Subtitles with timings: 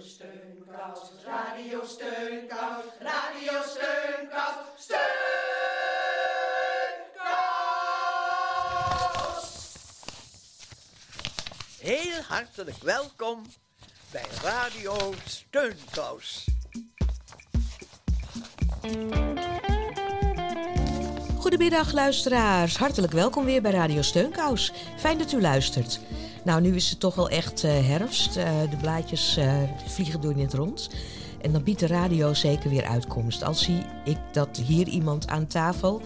[0.00, 5.08] Steunkous, Radio Steunkous, Radio Steunkous, Steunkous!
[11.80, 13.42] Heel hartelijk welkom
[14.10, 16.44] bij Radio Steunkous.
[21.38, 24.72] Goedemiddag luisteraars, hartelijk welkom weer bij Radio Steunkous.
[24.96, 26.00] Fijn dat u luistert.
[26.44, 28.36] Nou, nu is het toch wel echt eh, herfst.
[28.36, 30.90] Eh, de blaadjes eh, vliegen door in het rond.
[31.40, 33.44] En dan biedt de radio zeker weer uitkomst.
[33.44, 36.02] Al zie ik dat hier iemand aan tafel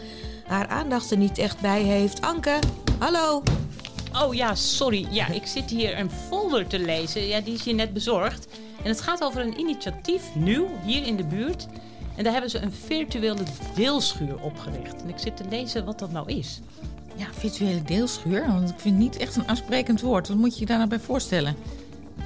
[0.46, 2.20] haar aandacht er niet echt bij heeft.
[2.20, 2.58] Anke,
[2.98, 3.42] hallo.
[4.22, 5.06] Oh ja, sorry.
[5.10, 7.26] Ja, ik zit hier een folder te lezen.
[7.26, 8.46] Ja, die is je net bezorgd.
[8.82, 11.66] En het gaat over een initiatief, nieuw, hier in de buurt.
[12.16, 13.42] En daar hebben ze een virtuele
[13.74, 15.02] deelschuur opgericht.
[15.02, 16.60] En ik zit te lezen wat dat nou is.
[17.16, 18.46] Ja, virtuele deelschuur.
[18.46, 20.28] Want ik vind het niet echt een aansprekend woord.
[20.28, 21.56] Wat moet je je daar nou bij voorstellen?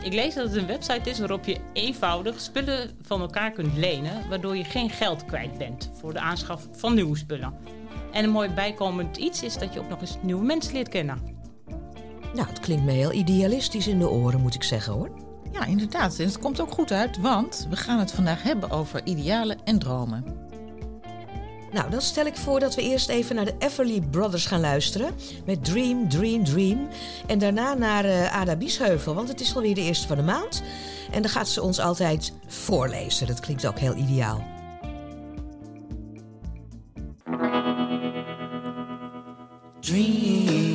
[0.02, 4.28] Ik lees dat het een website is waarop je eenvoudig spullen van elkaar kunt lenen,
[4.28, 7.54] waardoor je geen geld kwijt bent voor de aanschaf van nieuwe spullen.
[8.12, 11.20] En een mooi bijkomend iets is dat je ook nog eens nieuwe mensen leert kennen.
[12.34, 15.10] Nou, het klinkt me heel idealistisch in de oren, moet ik zeggen hoor.
[15.52, 16.18] Ja, inderdaad.
[16.18, 19.78] En het komt ook goed uit, want we gaan het vandaag hebben over idealen en
[19.78, 20.45] dromen.
[21.72, 25.14] Nou, dan stel ik voor dat we eerst even naar de Everly Brothers gaan luisteren.
[25.46, 26.88] Met Dream, Dream, Dream.
[27.26, 30.62] En daarna naar uh, Ada Biesheuvel, want het is alweer de eerste van de maand.
[31.10, 33.26] En dan gaat ze ons altijd voorlezen.
[33.26, 34.44] Dat klinkt ook heel ideaal.
[39.80, 40.65] Dream,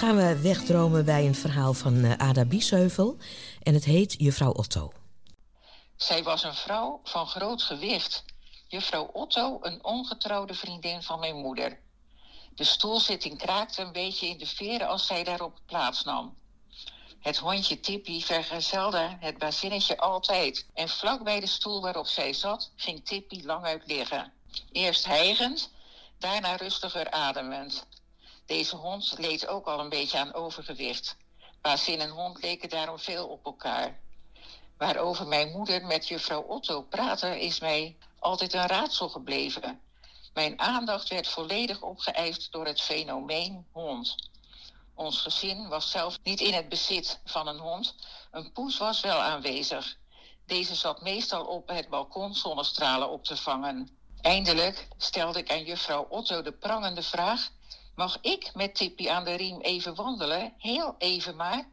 [0.00, 3.16] gaan we wegdromen bij een verhaal van eh, Ada Biesheuvel.
[3.62, 4.92] En het heet Juffrouw Otto.
[5.96, 8.24] Zij was een vrouw van groot gewicht.
[8.68, 11.78] Juffrouw Otto, een ongetrouwde vriendin van mijn moeder.
[12.54, 16.36] De stoelzitting kraakte een beetje in de veren als zij daarop plaatsnam.
[17.18, 20.66] Het hondje Tippy vergezelde het bazinnetje altijd.
[20.74, 24.32] En vlak bij de stoel waarop zij zat, ging Tippy languit liggen.
[24.72, 25.70] Eerst hijgend,
[26.18, 27.86] daarna rustiger ademend.
[28.50, 31.16] Deze hond leed ook al een beetje aan overgewicht.
[31.60, 34.00] Bazin en hond leken daarom veel op elkaar.
[34.76, 39.80] Waarover mijn moeder met juffrouw Otto praatte, is mij altijd een raadsel gebleven.
[40.34, 44.14] Mijn aandacht werd volledig opgeëist door het fenomeen hond.
[44.94, 47.94] Ons gezin was zelf niet in het bezit van een hond.
[48.30, 49.96] Een poes was wel aanwezig.
[50.46, 53.98] Deze zat meestal op het balkon zonnestralen op te vangen.
[54.20, 57.50] Eindelijk stelde ik aan juffrouw Otto de prangende vraag:
[57.94, 60.54] Mag ik met Tippy aan de riem even wandelen?
[60.58, 61.68] Heel even maar.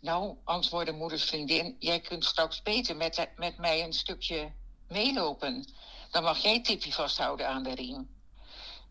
[0.00, 4.52] Nou, antwoordde moeders vriendin, jij kunt straks beter met, met mij een stukje
[4.88, 5.72] meelopen.
[6.10, 8.16] Dan mag jij Tippy vasthouden aan de riem.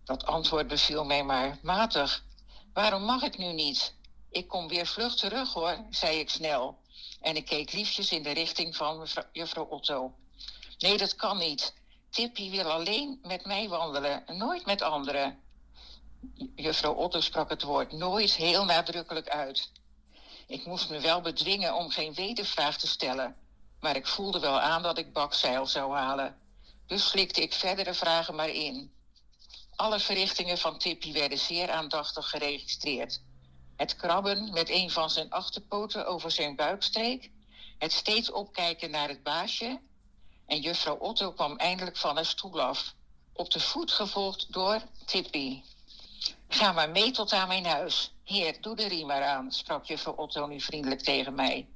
[0.03, 2.23] Dat antwoord beviel mij maar matig.
[2.73, 3.95] Waarom mag ik nu niet?
[4.29, 6.77] Ik kom weer vlug terug hoor, zei ik snel.
[7.21, 10.13] En ik keek liefjes in de richting van mevrouw, juffrouw Otto.
[10.77, 11.73] Nee, dat kan niet.
[12.09, 15.39] Tippy wil alleen met mij wandelen, nooit met anderen.
[16.55, 19.71] Juffrouw Otto sprak het woord nooit heel nadrukkelijk uit.
[20.47, 23.35] Ik moest me wel bedwingen om geen wedervraag te stellen,
[23.79, 26.37] maar ik voelde wel aan dat ik bakzeil zou halen.
[26.85, 28.91] Dus slikte ik verdere vragen maar in.
[29.75, 33.21] Alle verrichtingen van Tippy werden zeer aandachtig geregistreerd.
[33.75, 37.31] Het krabben met een van zijn achterpoten over zijn buikstreek,
[37.77, 39.79] het steeds opkijken naar het baasje,
[40.45, 42.93] en juffrouw Otto kwam eindelijk van haar stoel af,
[43.33, 45.61] op de voet gevolgd door Tippy.
[46.47, 48.13] Ga maar mee tot aan mijn huis.
[48.23, 51.67] Heer, doe de riem maar aan, sprak juffrouw Otto nu vriendelijk tegen mij.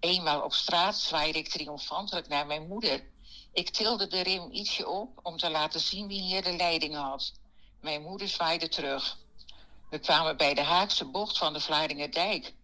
[0.00, 3.04] Eenmaal op straat zwaaide ik triomfantelijk naar mijn moeder.
[3.52, 7.32] Ik tilde de rim ietsje op om te laten zien wie hier de leiding had.
[7.80, 9.18] Mijn moeder zwaaide terug.
[9.90, 12.54] We kwamen bij de haakse bocht van de Vlaardingerdijk.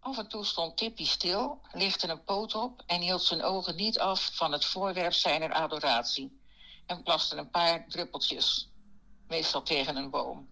[0.00, 3.98] Af en toe stond Tippy stil, lichtte een poot op en hield zijn ogen niet
[3.98, 6.40] af van het voorwerp zijner adoratie.
[6.86, 8.68] En plaste een paar druppeltjes,
[9.28, 10.48] meestal tegen een boom.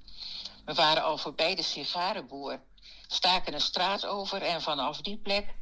[0.65, 2.61] We waren al voorbij de sigarenboer,
[3.07, 5.55] staken een straat over en vanaf die plek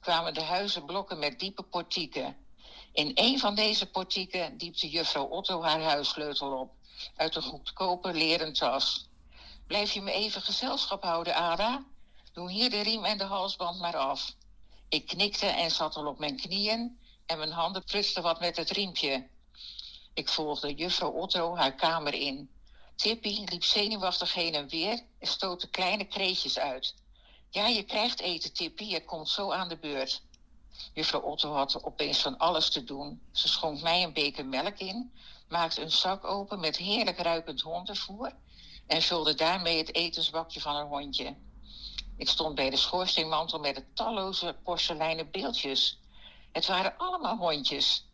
[0.00, 2.36] kwamen de huizenblokken met diepe portieken.
[2.92, 6.72] In een van deze portieken diepte juffrouw Otto haar huissleutel op,
[7.16, 9.08] uit een goedkope leren tas.
[9.66, 11.84] Blijf je me even gezelschap houden, Ada?
[12.32, 14.34] Doe hier de riem en de halsband maar af.
[14.88, 18.70] Ik knikte en zat al op mijn knieën en mijn handen prutsten wat met het
[18.70, 19.28] riempje.
[20.14, 22.50] Ik volgde juffrouw Otto haar kamer in.
[22.98, 26.94] Tippy liep zenuwachtig heen en weer en stootte kleine kreetjes uit.
[27.50, 30.22] Ja, je krijgt eten, Tippy, het komt zo aan de beurt.
[30.92, 33.22] Juffrouw Otto had opeens van alles te doen.
[33.32, 35.12] Ze schonk mij een beker melk in,
[35.48, 38.32] maakte een zak open met heerlijk ruikend hondenvoer
[38.86, 41.36] en vulde daarmee het etensbakje van haar hondje.
[42.16, 45.98] Ik stond bij de schoorsteenmantel met de talloze porseleinen beeldjes.
[46.52, 48.04] Het waren allemaal hondjes.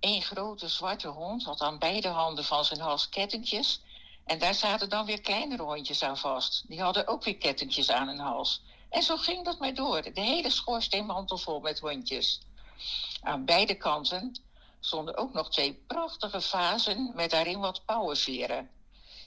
[0.00, 3.80] Eén grote zwarte hond had aan beide handen van zijn hals kettingjes.
[4.24, 6.64] En daar zaten dan weer kleinere hondjes aan vast.
[6.68, 8.62] Die hadden ook weer kettingjes aan hun hals.
[8.90, 10.02] En zo ging dat maar door.
[10.02, 12.40] De hele schoorsteenmantel vol met hondjes.
[13.22, 14.40] Aan beide kanten
[14.80, 18.70] stonden ook nog twee prachtige vazen met daarin wat pauwenveren.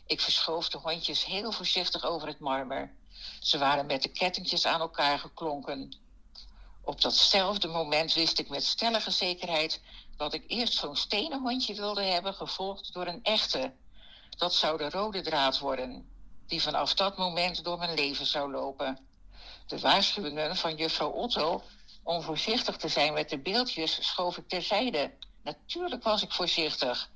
[0.05, 2.93] Ik verschoof de hondjes heel voorzichtig over het marmer.
[3.39, 5.97] Ze waren met de kettingjes aan elkaar geklonken.
[6.81, 9.81] Op datzelfde moment wist ik met stellige zekerheid
[10.17, 13.73] dat ik eerst zo'n stenen hondje wilde hebben, gevolgd door een echte.
[14.37, 16.09] Dat zou de rode draad worden,
[16.47, 18.99] die vanaf dat moment door mijn leven zou lopen.
[19.67, 21.63] De waarschuwingen van juffrouw Otto
[22.03, 25.11] om voorzichtig te zijn met de beeldjes schoof ik terzijde.
[25.43, 27.09] Natuurlijk was ik voorzichtig.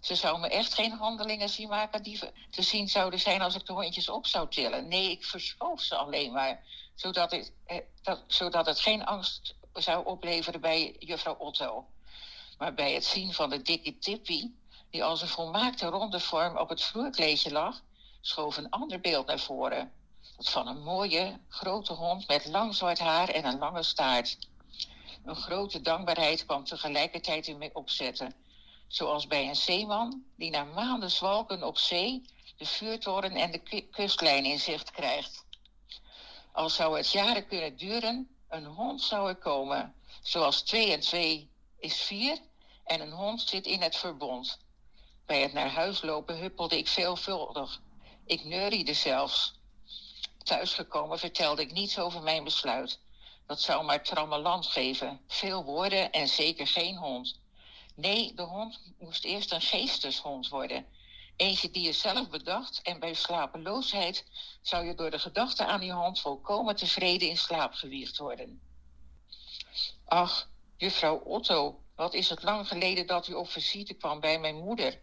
[0.00, 2.18] Ze zou me echt geen handelingen zien maken die
[2.50, 4.88] te zien zouden zijn als ik de hondjes op zou tillen.
[4.88, 6.64] Nee, ik verschoof ze alleen maar,
[6.94, 11.86] zodat het, eh, dat, zodat het geen angst zou opleveren bij juffrouw Otto.
[12.58, 14.50] Maar bij het zien van de dikke Tippy,
[14.92, 17.80] die als een volmaakte ronde vorm op het vloerkleedje lag,
[18.20, 19.92] schoof een ander beeld naar voren.
[20.36, 24.38] Dat van een mooie, grote hond met lang zwart haar en een lange staart.
[25.24, 28.34] Een grote dankbaarheid kwam tegelijkertijd in mij opzetten
[28.92, 32.22] zoals bij een zeeman die na maanden zwalken op zee
[32.56, 35.44] de vuurtoren en de kustlijn in zicht krijgt.
[36.52, 41.50] Al zou het jaren kunnen duren, een hond zou er komen, zoals twee en twee
[41.78, 42.38] is vier
[42.84, 44.58] en een hond zit in het verbond.
[45.32, 47.80] Bij het naar huis lopen huppelde ik veelvuldig.
[48.26, 49.54] Ik neuriede zelfs.
[50.42, 53.00] Thuisgekomen vertelde ik niets over mijn besluit.
[53.46, 57.38] Dat zou maar trammeland geven, veel woorden en zeker geen hond.
[57.94, 60.86] Nee, de hond moest eerst een geesteshond worden.
[61.36, 64.24] Eentje die je zelf bedacht en bij slapeloosheid
[64.62, 68.60] zou je door de gedachte aan die hond volkomen tevreden in slaap gewiegd worden.
[70.04, 74.56] Ach, juffrouw Otto, wat is het lang geleden dat u op visite kwam bij mijn
[74.56, 75.00] moeder.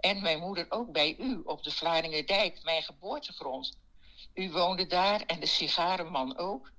[0.00, 3.78] En mijn moeder ook bij u op de Vlaardingerdijk, mijn geboortegrond.
[4.34, 6.72] U woonde daar en de sigarenman ook.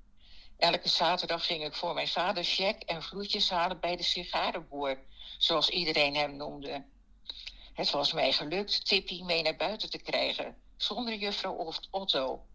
[0.58, 5.00] Elke zaterdag ging ik voor mijn vader check en vloedjes halen bij de sigarenboer
[5.38, 6.86] zoals iedereen hem noemde.
[7.74, 12.46] Het was mij gelukt Tippy mee naar buiten te krijgen, zonder juffrouw Otto.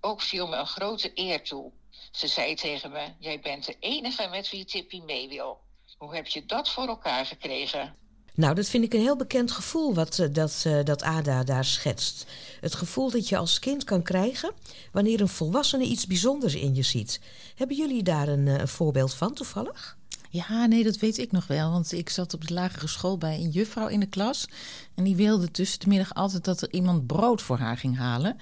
[0.00, 1.72] Ook viel me een grote eer toe.
[2.10, 5.60] Ze zei tegen me: Jij bent de enige met wie Tippy mee wil.
[5.98, 7.98] Hoe heb je dat voor elkaar gekregen?
[8.34, 11.64] Nou, dat vind ik een heel bekend gevoel wat eh, dat, uh, dat Ada daar
[11.64, 12.26] schetst.
[12.60, 14.52] Het gevoel dat je als kind kan krijgen
[14.92, 17.20] wanneer een volwassene iets bijzonders in je ziet.
[17.54, 19.98] Hebben jullie daar een, uh, een voorbeeld van toevallig?
[20.32, 21.70] Ja, nee, dat weet ik nog wel.
[21.70, 24.48] Want ik zat op de lagere school bij een juffrouw in de klas.
[24.94, 28.36] En die wilde tussen de middag altijd dat er iemand brood voor haar ging halen.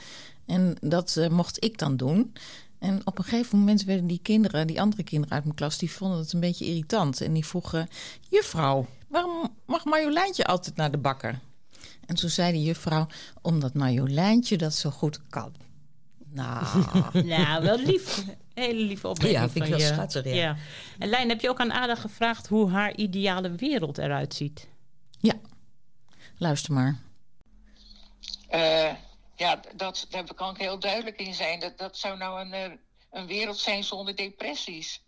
[0.47, 2.33] En dat eh, mocht ik dan doen.
[2.79, 5.91] En op een gegeven moment werden die kinderen, die andere kinderen uit mijn klas, die
[5.91, 7.21] vonden het een beetje irritant.
[7.21, 7.89] En die vroegen:
[8.29, 11.39] Juffrouw, waarom mag Marjoleintje altijd naar de bakker?
[12.07, 13.07] En toen zei de juffrouw:
[13.43, 15.55] Omdat Marjoleintje dat zo goed kan.
[16.31, 16.65] Nou,
[17.27, 18.25] Nou, wel lief.
[18.55, 19.95] Hele lieve opmerking Ja, vind ik van wel je.
[19.95, 20.57] schattig, ja.
[20.99, 24.69] En Lijn, heb je ook aan Ada gevraagd hoe haar ideale wereld eruit ziet?
[25.21, 25.35] ja,
[26.39, 26.99] luister maar.
[28.49, 28.93] Eh,
[29.37, 31.61] ja, dat, daar kan ik heel duidelijk in zijn.
[31.61, 32.71] Dat, dat zou nou een, eh,
[33.11, 35.03] een wereld zijn zonder depressies.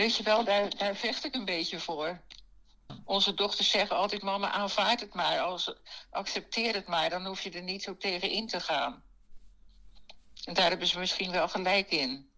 [0.00, 2.20] Weet je wel, daar, daar vecht ik een beetje voor.
[3.04, 5.40] Onze dochters zeggen altijd: Mama, aanvaard het maar.
[5.40, 5.74] Als,
[6.10, 7.10] accepteer het maar.
[7.10, 9.02] Dan hoef je er niet zo tegen in te gaan.
[10.44, 12.30] En daar hebben ze misschien wel gelijk in.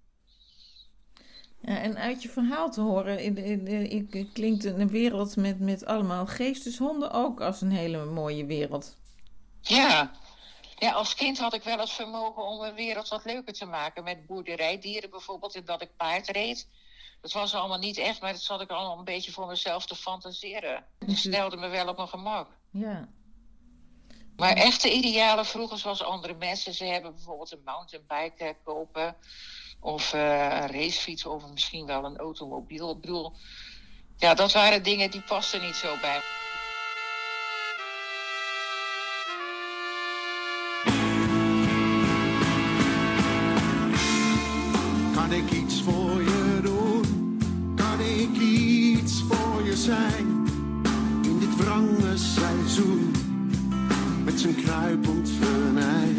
[1.61, 5.61] Ja, en uit je verhaal te horen, in, in, in- in- klinkt een wereld met,
[5.61, 8.97] met allemaal geesteshonden ook als een hele mooie wereld.
[9.61, 10.11] Ja.
[10.79, 14.05] ja, als kind had ik wel het vermogen om een wereld wat leuker te maken.
[14.05, 16.69] Met boerderijdieren bijvoorbeeld, en dat ik paard reed.
[17.23, 19.97] Dat was allemaal niet echt, maar dat zat ik allemaal een beetje voor mezelf te
[19.97, 20.85] fantaseren.
[20.99, 22.49] Dat stelde me wel op mijn gemak.
[22.71, 23.09] Ja.
[24.37, 26.75] Maar echte idealen vroeger zoals andere mensen.
[26.75, 29.17] Ze hebben bijvoorbeeld een mountainbike eh, kopen.
[29.81, 32.91] Of eh, een racefiets of misschien wel een automobiel.
[32.91, 33.33] Ik bedoel,
[34.17, 36.52] ja, dat waren dingen die pasten niet zo bij me.
[49.83, 50.47] Zijn?
[51.23, 53.11] In dit wrange seizoen,
[54.25, 56.17] met zijn kruipend venijn.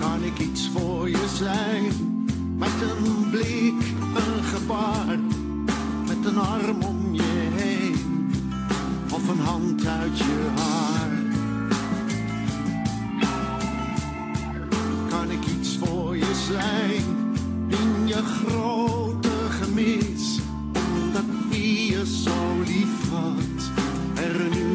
[0.00, 1.92] Kan ik iets voor je zijn?
[2.56, 3.82] Met een blik,
[4.14, 5.18] een gebaar,
[6.06, 8.30] met een arm om je heen,
[9.12, 11.16] of een hand uit je haar.
[15.08, 17.02] kan ik iets voor je zijn
[17.68, 18.77] in je grote
[22.64, 23.60] lief had,
[24.16, 24.67] er nu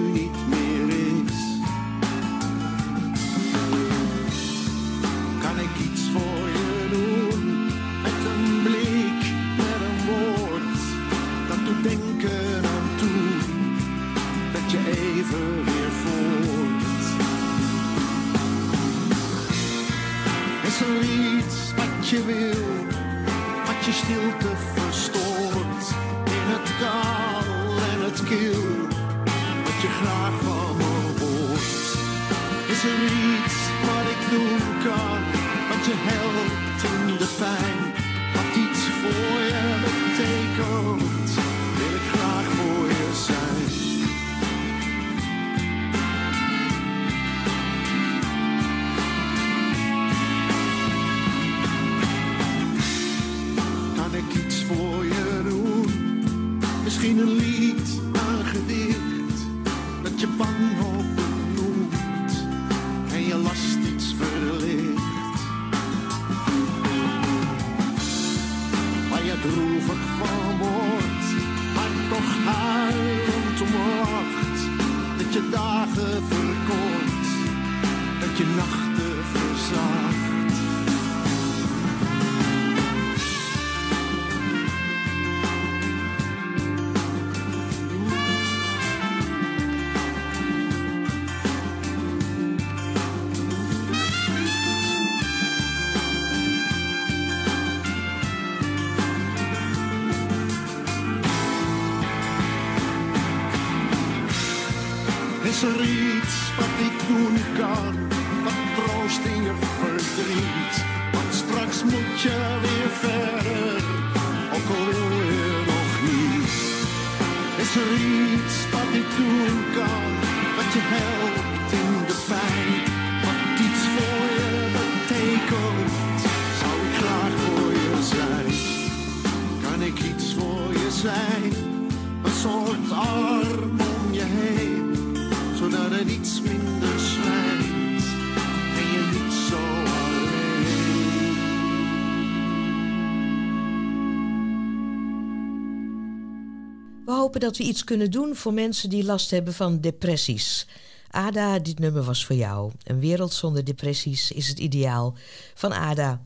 [147.41, 150.67] dat we iets kunnen doen voor mensen die last hebben van depressies.
[151.09, 152.71] Ada, dit nummer was voor jou.
[152.83, 155.15] Een wereld zonder depressies is het ideaal
[155.53, 156.21] van Ada.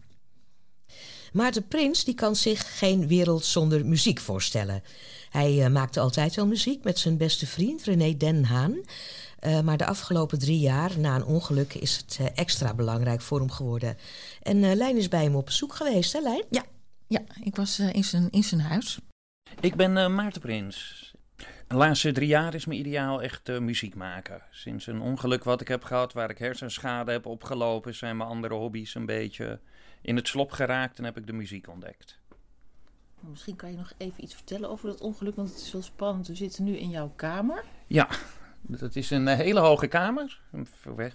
[1.34, 4.84] Maarten Prins die kan zich geen wereld zonder muziek voorstellen.
[5.30, 8.82] Hij eh, maakte altijd wel muziek met zijn beste vriend René Den Haan.
[9.40, 13.40] Eh, maar de afgelopen drie jaar, na een ongeluk, is het eh, extra belangrijk voor
[13.40, 13.98] hem geworden.
[14.42, 16.44] En Lijn is bij hem op bezoek geweest, hè Lijn?
[16.50, 16.64] Ja,
[17.08, 19.00] ja ik was in, zijn, in zijn huis.
[19.60, 21.08] Ik ben eh, Maarten Prins.
[21.68, 24.42] De laatste drie jaar is mijn ideaal echt eh, muziek maken.
[24.52, 28.54] Sinds een ongeluk wat ik heb gehad, waar ik hersenschade heb opgelopen, zijn mijn andere
[28.54, 29.60] hobby's een beetje
[30.02, 32.20] in het slop geraakt en heb ik de muziek ontdekt.
[33.20, 36.28] Misschien kan je nog even iets vertellen over dat ongeluk, want het is wel spannend.
[36.28, 37.64] We zitten nu in jouw kamer.
[37.88, 38.08] Ja,
[38.62, 40.42] dat is een eh, hele hoge kamer.
[40.52, 40.68] Een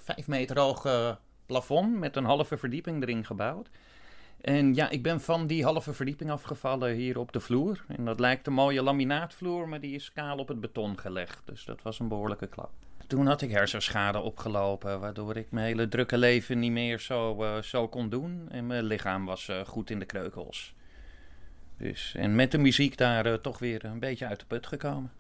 [0.02, 3.68] vijf meter hoog plafond met een halve verdieping erin gebouwd.
[4.42, 7.84] En ja, ik ben van die halve verdieping afgevallen hier op de vloer.
[7.88, 11.42] En dat lijkt een mooie laminaatvloer, maar die is kaal op het beton gelegd.
[11.44, 12.70] Dus dat was een behoorlijke klap.
[13.06, 17.62] Toen had ik hersenschade opgelopen, waardoor ik mijn hele drukke leven niet meer zo, eh,
[17.62, 18.46] zo kon doen.
[18.50, 20.74] En mijn lichaam was eh, goed in de kreukels.
[21.76, 25.12] Dus, en met de muziek daar eh, toch weer een beetje uit de put gekomen.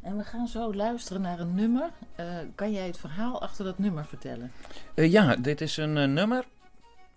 [0.00, 1.90] En we gaan zo luisteren naar een nummer.
[2.54, 4.52] Kan jij het verhaal achter dat nummer vertellen?
[4.94, 6.44] Ja, dit is een nummer.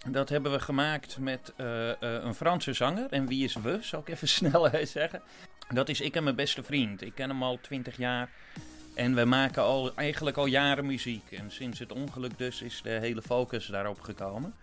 [0.07, 3.07] Dat hebben we gemaakt met eh, eh, een Franse zanger.
[3.09, 5.21] En wie is we, zal ik even snel eh, zeggen.
[5.73, 7.01] Dat is ik en mijn beste vriend.
[7.01, 8.29] Ik ken hem al twintig jaar.
[8.95, 11.31] En we maken al, eigenlijk al jaren muziek.
[11.31, 14.53] En sinds het ongeluk dus is de hele focus daarop gekomen.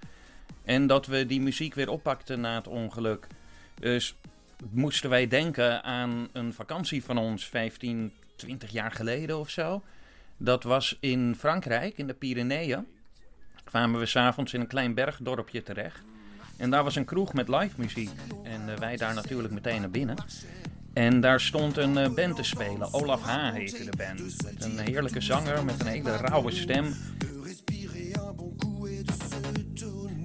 [0.64, 3.26] En dat we die muziek weer oppakten na het ongeluk.
[3.74, 4.14] Dus
[4.70, 9.82] moesten wij denken aan een vakantie van ons 15, 20 jaar geleden of zo.
[10.36, 12.86] Dat was in Frankrijk, in de Pyreneeën
[13.72, 16.02] kwamen we s'avonds in een klein bergdorpje terecht.
[16.56, 18.10] En daar was een kroeg met live muziek.
[18.42, 20.16] En eh, wij daar natuurlijk meteen naar binnen.
[20.92, 22.92] En daar stond een eh, band te spelen.
[22.92, 23.52] Olaf H.
[23.52, 24.42] heette de band.
[24.44, 26.84] Met een heerlijke zanger met een hele rauwe stem.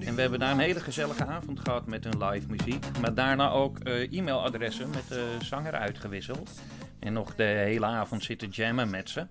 [0.00, 2.86] En we hebben daar een hele gezellige avond gehad met hun live muziek.
[3.00, 6.50] Maar daarna ook eh, e-mailadressen met de zanger uitgewisseld.
[6.98, 9.26] En nog de hele avond zitten jammen met ze.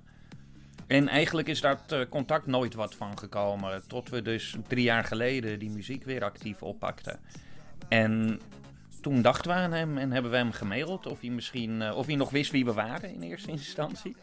[0.88, 3.88] En eigenlijk is daar eh, contact nooit wat van gekomen.
[3.88, 7.20] Tot we dus drie jaar geleden die muziek weer actief oppakten.
[7.90, 8.40] En
[9.02, 12.06] toen dachten we aan hem en hebben we hem gemaild of hij misschien eh, of
[12.06, 14.16] hij nog wist wie we waren in eerste instantie.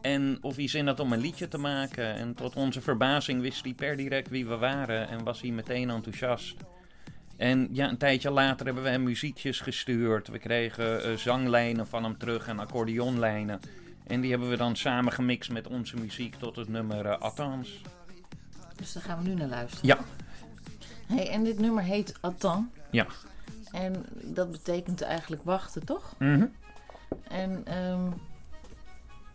[0.00, 2.14] En of hij zin had om een liedje te maken.
[2.14, 5.90] En tot onze verbazing wist hij per direct wie we waren en was hij meteen
[5.90, 6.56] enthousiast.
[7.36, 10.28] En ja, een tijdje later hebben we hem muziekjes gestuurd.
[10.28, 13.60] We kregen eh, zanglijnen van hem terug en accordeonlijnen.
[14.06, 17.58] En die hebben we dan samen gemixt met onze muziek tot het nummer uh.
[18.76, 19.86] Dus daar gaan we nu naar luisteren.
[19.86, 19.98] Ja.
[21.06, 22.66] Hey, en dit nummer heet Attends.
[22.90, 23.06] Ja.
[23.72, 26.14] En dat betekent eigenlijk wachten, toch?
[26.18, 26.46] Mhm.
[27.28, 28.10] En ehm,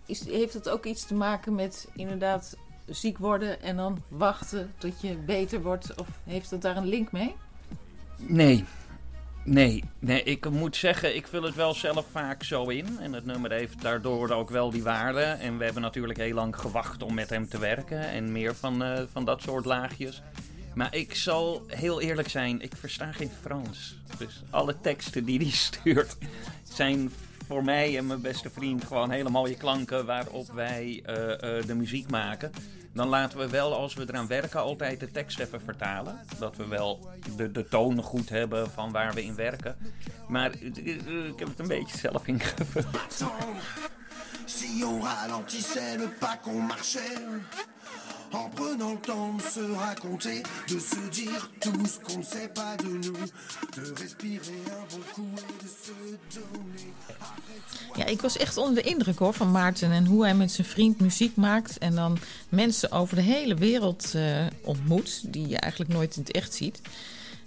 [0.06, 5.02] is, heeft dat ook iets te maken met inderdaad ziek worden en dan wachten tot
[5.02, 6.00] je beter wordt?
[6.00, 7.36] Of heeft dat daar een link mee?
[8.18, 8.66] Nee.
[9.44, 13.00] Nee, nee, ik moet zeggen, ik vul het wel zelf vaak zo in.
[13.00, 15.22] En het nummer heeft daardoor ook wel die waarde.
[15.22, 18.10] En we hebben natuurlijk heel lang gewacht om met hem te werken.
[18.10, 20.22] En meer van, uh, van dat soort laagjes.
[20.76, 23.98] Maar ik zal heel eerlijk zijn, ik versta geen Frans.
[24.18, 26.18] Dus alle teksten die hij stuurt
[26.64, 27.12] zijn
[27.48, 31.76] voor mij en mijn beste vriend gewoon hele mooie klanken waarop wij uh, uh, de
[31.76, 32.52] muziek maken.
[32.94, 36.20] Dan laten we wel, als we eraan werken, altijd de tekst even vertalen.
[36.40, 39.78] Dat we wel de, de tonen goed hebben van waar we in werken.
[40.28, 42.86] Maar uh, ik heb het een beetje zelf ingevuld.
[48.32, 52.76] En prenant le temps de se raconter, de se dire tout ce qu'on sait pas
[52.78, 53.18] de nous,
[53.76, 56.94] de respirer un bon coup et de se donner.
[57.96, 60.68] Ja, ik was echt onder de indruk hoor van Maarten en hoe hij met zijn
[60.68, 62.18] vriend muziek maakt en dan
[62.50, 66.82] mensen over de hele wereld uh, ontmoet die je eigenlijk nooit in het echt ziet.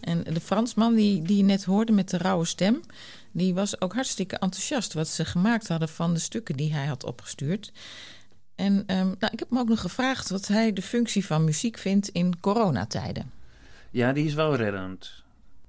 [0.01, 2.81] En de Fransman die, die je net hoorde met de rauwe stem,
[3.33, 7.05] die was ook hartstikke enthousiast wat ze gemaakt hadden van de stukken die hij had
[7.05, 7.73] opgestuurd.
[8.54, 8.84] En um,
[9.18, 12.40] nou, ik heb hem ook nog gevraagd wat hij de functie van muziek vindt in
[12.40, 13.30] coronatijden.
[13.90, 15.22] Ja, die is wel reddend.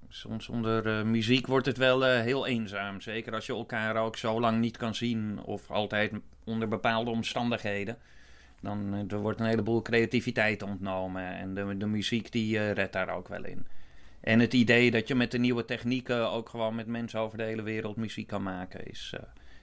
[0.10, 3.02] Soms onder uh, muziek wordt het wel uh, heel eenzaam.
[3.02, 6.12] Zeker als je elkaar ook zo lang niet kan zien of altijd
[6.44, 7.98] onder bepaalde omstandigheden.
[8.62, 13.10] Dan uh, er wordt een heleboel creativiteit ontnomen en de, de muziek die redt daar
[13.10, 13.66] ook wel in.
[14.20, 17.44] En het idee dat je met de nieuwe technieken ook gewoon met mensen over de
[17.44, 19.14] hele wereld muziek kan maken is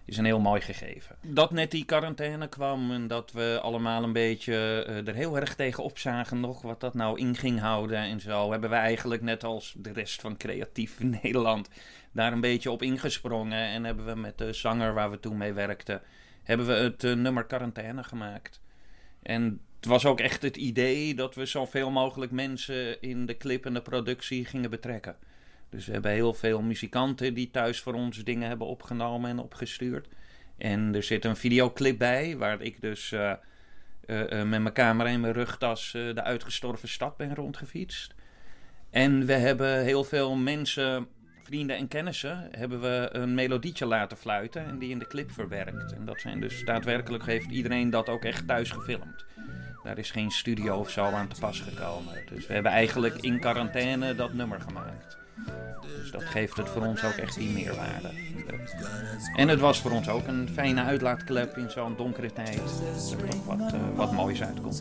[0.04, 1.16] is een heel mooi gegeven.
[1.22, 5.54] Dat net die quarantaine kwam en dat we allemaal een beetje uh, er heel erg
[5.54, 9.44] tegen opzagen nog wat dat nou in ging houden en zo, hebben we eigenlijk net
[9.44, 11.68] als de rest van creatief Nederland
[12.12, 15.52] daar een beetje op ingesprongen en hebben we met de zanger waar we toen mee
[15.52, 16.02] werkten,
[16.42, 18.60] hebben we het uh, nummer quarantaine gemaakt.
[19.22, 23.66] En het was ook echt het idee dat we zoveel mogelijk mensen in de clip
[23.66, 25.16] en de productie gingen betrekken.
[25.72, 30.08] Dus we hebben heel veel muzikanten die thuis voor ons dingen hebben opgenomen en opgestuurd.
[30.58, 33.32] En er zit een videoclip bij, waar ik dus eh,
[34.06, 38.14] eh, eh, met mijn camera en mijn rugtas de uitgestorven stad ben rondgefietst.
[38.90, 41.06] En we hebben heel veel mensen,
[41.42, 45.92] vrienden en kennissen, hebben we een melodietje laten fluiten en die in de clip verwerkt.
[45.92, 49.24] En dat zijn dus daadwerkelijk heeft iedereen dat ook echt thuis gefilmd.
[49.82, 52.14] Daar is geen studio of zo aan te pas gekomen.
[52.28, 55.21] Dus we hebben eigenlijk in quarantaine dat nummer gemaakt.
[56.00, 58.10] Dus dat geeft het voor ons ook echt die meerwaarde.
[59.36, 62.60] En het was voor ons ook een fijne uitlaatklep in zo'n donkere tijd.
[63.10, 64.78] Dat er ook wat, eh, wat moois uitkomt.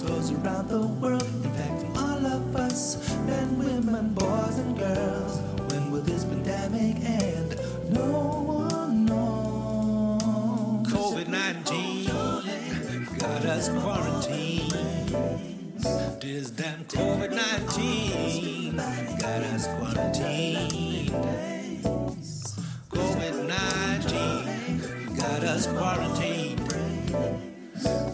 [0.00, 5.40] Goes around the world, of us men, women, boys, and girls.
[5.70, 7.56] When will this pandemic end?
[7.92, 8.69] No one.
[11.00, 12.04] COVID 19
[13.18, 14.70] got us quarantined.
[16.20, 21.10] This damn COVID 19 got us quarantined.
[22.90, 26.58] COVID 19 got us quarantined.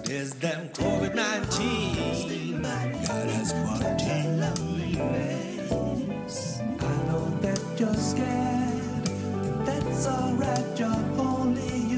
[0.05, 4.45] This damn COVID 19 got us quarantined.
[6.81, 9.07] I know that you're scared,
[9.67, 11.96] that's alright, you're only human.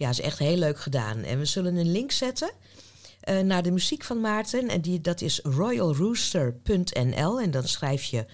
[0.00, 1.22] Ja, is echt heel leuk gedaan.
[1.22, 2.50] En we zullen een link zetten
[3.20, 4.68] eh, naar de muziek van Maarten.
[4.68, 7.40] En die, dat is royalrooster.nl.
[7.40, 8.26] En dan schrijf je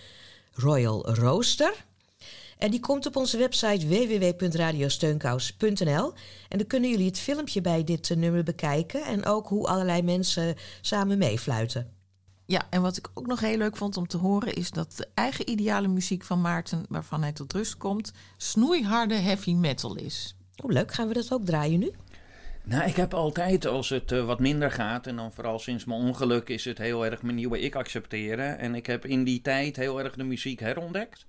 [0.53, 1.85] Royal Rooster.
[2.59, 6.13] En die komt op onze website www.radiosteunkous.nl.
[6.49, 9.05] En dan kunnen jullie het filmpje bij dit eh, nummer bekijken.
[9.05, 11.91] En ook hoe allerlei mensen samen meefluiten.
[12.45, 15.09] Ja, en wat ik ook nog heel leuk vond om te horen is dat de
[15.15, 20.36] eigen ideale muziek van Maarten, waarvan hij tot rust komt, snoeiharde heavy metal is.
[20.57, 21.91] Hoe leuk, gaan we dat ook draaien nu?
[22.63, 26.01] Nou, ik heb altijd, als het eh, wat minder gaat, en dan vooral sinds mijn
[26.01, 28.59] ongeluk, is het heel erg mijn nieuwe ik accepteren.
[28.59, 31.27] En ik heb in die tijd heel erg de muziek herontdekt.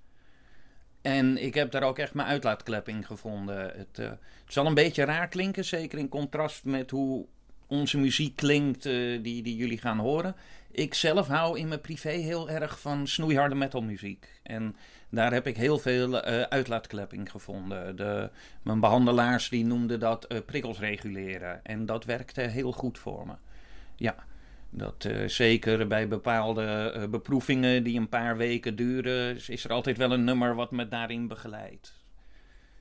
[1.02, 3.72] En ik heb daar ook echt mijn uitlaatklep in gevonden.
[3.76, 7.26] Het, eh, het zal een beetje raar klinken, zeker in contrast met hoe
[7.66, 10.36] onze muziek klinkt eh, die, die jullie gaan horen.
[10.70, 14.40] Ik zelf hou in mijn privé heel erg van snoeiharde metalmuziek.
[14.42, 14.76] En
[15.10, 17.96] daar heb ik heel veel eh, uitlaatklep in gevonden.
[17.96, 18.30] De,
[18.62, 21.64] mijn behandelaars die noemden dat eh, prikkels reguleren.
[21.64, 23.34] En dat werkte heel goed voor me.
[23.96, 24.16] Ja,
[24.70, 29.96] dat eh, zeker bij bepaalde eh, beproevingen die een paar weken duren, is er altijd
[29.96, 31.96] wel een nummer wat me daarin begeleidt.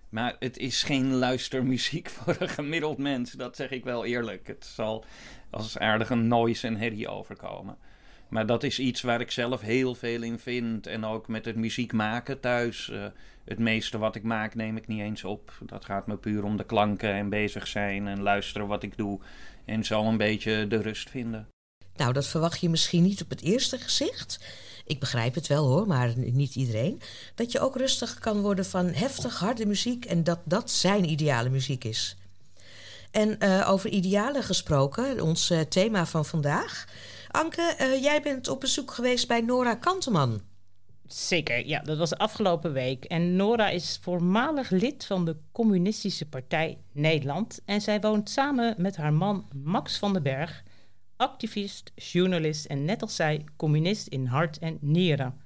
[0.10, 4.48] Maar het is geen luistermuziek voor een gemiddeld mens, dat zeg ik wel eerlijk.
[4.48, 5.06] Het zal
[5.50, 7.78] als aardig een noise en herrie overkomen.
[8.30, 10.88] Maar dat is iets waar ik zelf heel veel in vind.
[10.88, 12.90] En ook met het muziek maken thuis.
[12.90, 13.06] eh,
[13.46, 15.52] het meeste wat ik maak neem ik niet eens op.
[15.66, 19.20] Dat gaat me puur om de klanken en bezig zijn en luisteren wat ik doe.
[19.66, 21.48] En zo een beetje de rust vinden.
[21.96, 24.40] Nou, dat verwacht je misschien niet op het eerste gezicht.
[24.86, 27.02] Ik begrijp het wel hoor, maar niet iedereen.
[27.36, 31.50] Dat je ook rustig kan worden van heftig, harde muziek en dat dat zijn ideale
[31.50, 32.18] muziek is.
[33.12, 36.88] En eh, over idealen gesproken, ons eh, thema van vandaag.
[37.38, 40.42] Anke, eh, jij bent op bezoek geweest bij Nora Kanteman.
[41.06, 43.06] Zeker, ja, dat was afgelopen week.
[43.06, 47.62] En Nora is voormalig lid van de Communistische Partij Nederland.
[47.66, 50.64] En zij woont samen met haar man Max van den Berg,
[51.16, 55.42] activist, journalist en net als zij communist in hart en nieren.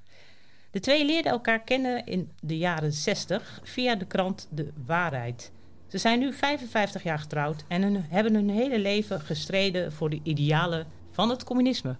[0.71, 5.51] De twee leerden elkaar kennen in de jaren 60 via de krant De Waarheid.
[5.87, 10.99] Ze zijn nu 55 jaar getrouwd en hebben hun hele leven gestreden voor de idealen
[11.11, 11.95] van het communisme.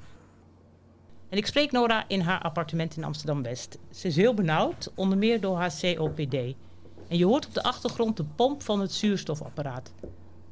[1.30, 3.78] En ik spreek Nora in haar appartement in Amsterdam-West.
[3.92, 6.36] Ze is heel benauwd, onder meer door haar COPD.
[7.08, 9.92] En je hoort op de achtergrond de pomp van het zuurstofapparaat.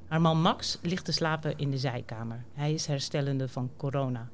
[0.07, 2.43] Haar man Max ligt te slapen in de zijkamer.
[2.53, 4.29] Hij is herstellende van corona.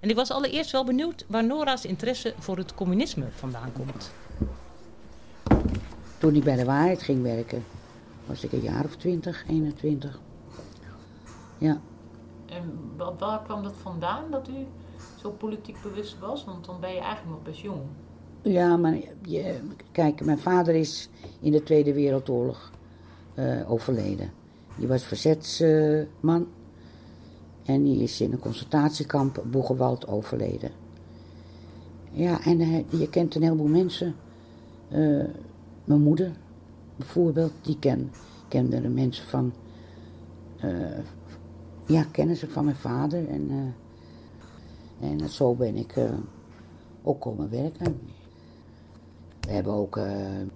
[0.00, 4.12] En ik was allereerst wel benieuwd waar Nora's interesse voor het communisme vandaan komt.
[6.18, 7.64] Toen ik bij de waarheid ging werken,
[8.26, 10.18] was ik een jaar of 20, 21.
[11.58, 11.80] Ja,
[12.50, 12.62] En
[12.96, 14.66] wa- waar kwam dat vandaan dat u
[15.20, 16.44] zo politiek bewust was?
[16.44, 17.80] Want dan ben je eigenlijk nog best jong.
[18.42, 19.58] ja maar je,
[19.92, 21.08] kijk, mijn vader is
[21.40, 22.70] in de Tweede Wereldoorlog
[23.34, 24.30] eh, overleden.
[24.76, 26.46] Die was verzetsman
[27.64, 30.70] en die is in een concentratiekamp Boegewald overleden.
[32.10, 34.14] Ja, en eh, je kent een heleboel mensen.
[34.88, 35.24] Eh,
[35.84, 36.32] mijn moeder
[36.96, 38.10] bijvoorbeeld, die ken,
[38.48, 39.52] kende de mensen van...
[41.88, 43.28] eh, ja, kennen ze van mijn vader.
[43.28, 43.74] En,
[45.00, 46.12] eh, en zo ben ik eh,
[47.02, 48.00] ook komen werken.
[49.40, 50.06] We hebben ook eh,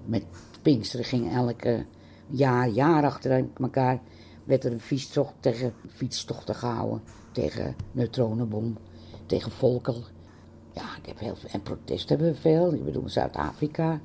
[0.04, 0.24] met
[0.62, 1.84] Pinksteren ging elke
[2.26, 4.00] jaar, jaar achter elkaar,
[4.44, 7.02] werd er een fietstocht tegen fietstochten gehouden.
[7.30, 8.76] Tegen neutronenbom,
[9.26, 10.02] tegen Volkel.
[10.72, 12.74] Ja, ik heb heel veel, en protest hebben we veel.
[12.74, 14.00] Ik bedoel, Zuid-Afrika,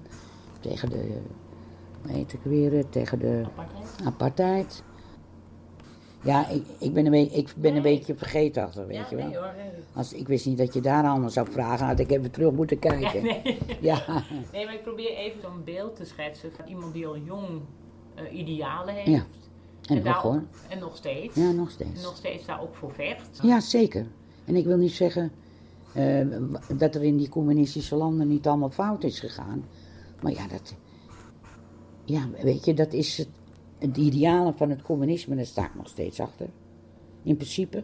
[0.59, 1.21] tegen de,
[2.01, 3.43] hoe heet ik weer, eh, tegen de
[4.03, 4.83] apartheid.
[6.23, 9.25] Ja, ik, ik ben een, beetje, ik ben een beetje vergeetachtig, weet je wel.
[9.34, 9.53] hoor.
[9.93, 12.80] Als, ik wist niet dat je daar allemaal zou vragen, had ik even terug moeten
[12.80, 13.23] kijken.
[13.23, 13.58] nee.
[13.82, 17.62] Ja, nee, maar ik probeer even zo'n beeld te schetsen van iemand die al jong
[18.15, 19.08] eh, idealen heeft.
[19.08, 19.25] Ja.
[19.95, 20.43] en nog hoor.
[20.69, 21.36] En nog steeds.
[21.36, 22.03] Ja, nog En steeds.
[22.03, 23.39] nog steeds daar ook voor vecht.
[23.43, 24.06] Ja, zeker.
[24.45, 25.32] En ik wil niet zeggen
[25.93, 26.25] eh,
[26.77, 29.65] dat er in die communistische landen niet allemaal fout is gegaan.
[30.21, 30.73] Maar ja, dat,
[32.06, 33.27] ja weet je, dat is het,
[33.77, 36.47] het ideale van het communisme, daar sta ik nog steeds achter.
[37.23, 37.83] In principe.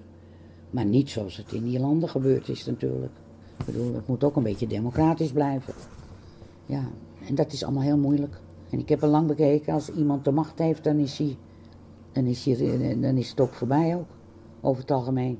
[0.70, 3.12] Maar niet zoals het in die landen gebeurd is natuurlijk.
[3.60, 5.74] Ik bedoel, het moet ook een beetje democratisch blijven.
[6.66, 6.84] Ja,
[7.28, 8.42] en dat is allemaal heel moeilijk.
[8.70, 11.38] En ik heb er lang bekeken, als iemand de macht heeft, dan is, hij,
[12.12, 14.08] dan is, hij, dan is het ook voorbij ook.
[14.62, 15.40] Over het algemeen.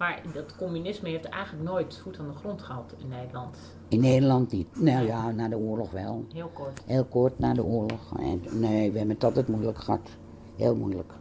[0.00, 3.56] Maar dat communisme heeft eigenlijk nooit voet aan de grond gehad in Nederland.
[3.88, 4.80] In Nederland niet.
[4.80, 6.24] Nou ja, na de oorlog wel.
[6.32, 6.80] Heel kort.
[6.86, 8.18] Heel kort na de oorlog.
[8.18, 10.08] En, nee, we hebben het altijd moeilijk gehad.
[10.56, 11.12] Heel moeilijk.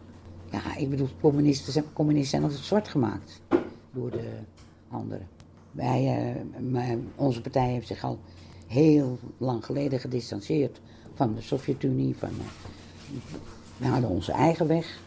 [0.52, 3.42] Ja, ik bedoel, communisten zijn, communisten zijn altijd zwart gemaakt.
[3.92, 4.30] Door de
[4.90, 5.28] anderen.
[5.72, 6.36] Wij,
[6.74, 8.20] eh, onze partij heeft zich al
[8.68, 10.82] heel lang geleden gedistanceerd
[11.14, 12.16] van de Sovjet-Unie.
[12.18, 13.16] Van, eh,
[13.78, 15.00] we hadden onze eigen weg.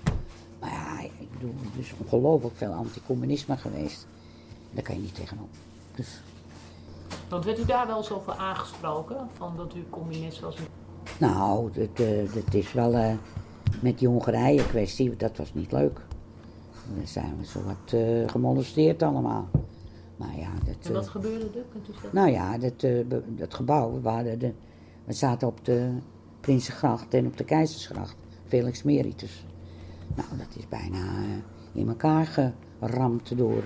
[1.42, 4.07] Bedoel, er is ongelooflijk veel anticommunisme geweest.
[4.70, 5.48] Daar kan je niet tegenop.
[5.94, 6.20] Dus
[7.28, 9.28] Want werd u daar wel zo voor aangesproken?
[9.37, 10.57] Van dat u communist was?
[11.18, 13.14] Nou, het, eh, het is wel eh,
[13.81, 16.00] met die Hongarije kwestie, dat was niet leuk.
[16.96, 19.48] Dan zijn we zo wat eh, gemolesteerd allemaal.
[20.16, 21.64] Maar ja, dat, En wat gebeurde er?
[21.72, 22.11] Kunt u zeggen?
[22.12, 22.81] nou ja, dat,
[23.26, 24.52] dat gebouw, we, de,
[25.05, 25.92] we zaten op de
[26.40, 29.44] Prinsengracht en op de Keizersgracht, Felix Meritus.
[30.16, 33.62] Nou, dat is bijna eh, in elkaar geramd door,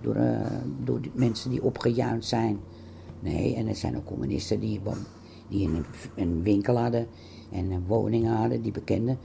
[0.00, 0.40] door, eh,
[0.84, 2.60] door mensen die opgejuind zijn.
[3.20, 4.80] Nee, en er zijn ook communisten die,
[5.48, 5.84] die een,
[6.16, 7.06] een winkel hadden
[7.52, 9.18] en een woning hadden, die bekenden,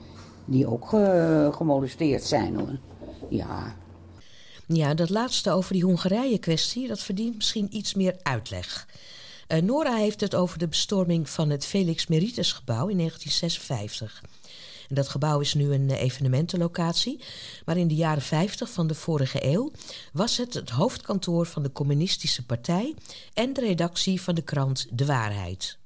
[0.44, 2.78] die ook ge- gemolesteerd zijn hoor.
[3.28, 3.76] Ja,
[4.66, 8.88] Ja, dat laatste over die Hongarije-kwestie, dat verdient misschien iets meer uitleg.
[9.46, 14.22] Eh, Nora heeft het over de bestorming van het Felix Meritus gebouw in 1956.
[14.88, 17.20] En dat gebouw is nu een eh, evenementenlocatie,
[17.64, 19.70] maar in de jaren 50 van de vorige eeuw
[20.12, 22.94] was het het hoofdkantoor van de Communistische Partij
[23.34, 25.78] en de redactie van de krant De Waarheid.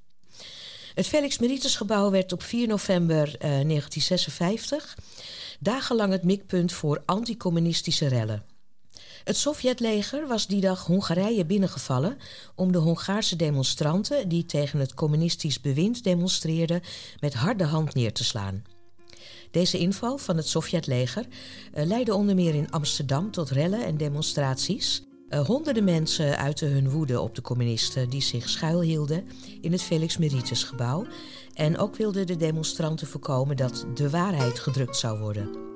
[0.94, 4.96] Het Felix Meritus gebouw werd op 4 november eh, 1956
[5.60, 8.44] dagenlang het mikpunt voor anticommunistische rellen.
[9.24, 12.18] Het Sovjetleger was die dag Hongarije binnengevallen
[12.54, 16.82] om de Hongaarse demonstranten die tegen het communistisch bewind demonstreerden
[17.20, 18.62] met harde hand neer te slaan.
[19.50, 21.26] Deze inval van het Sovjetleger
[21.74, 25.02] uh, leidde onder meer in Amsterdam tot rellen en demonstraties.
[25.28, 29.28] Uh, honderden mensen uiten hun woede op de communisten die zich schuilhielden
[29.60, 31.06] in het Felix Meritus gebouw.
[31.54, 35.68] En ook wilden de demonstranten voorkomen dat de waarheid gedrukt zou worden.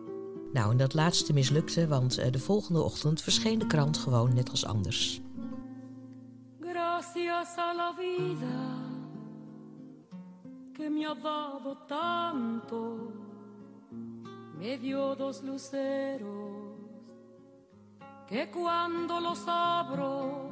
[0.52, 4.50] Nou, en dat laatste mislukte, want uh, de volgende ochtend verscheen de krant gewoon net
[4.50, 5.20] als anders.
[6.60, 8.92] Gracias a la vida
[10.74, 11.04] que me
[11.86, 13.23] tanto,
[14.58, 16.54] me dio dos luceros
[18.26, 20.50] que cuando los abro,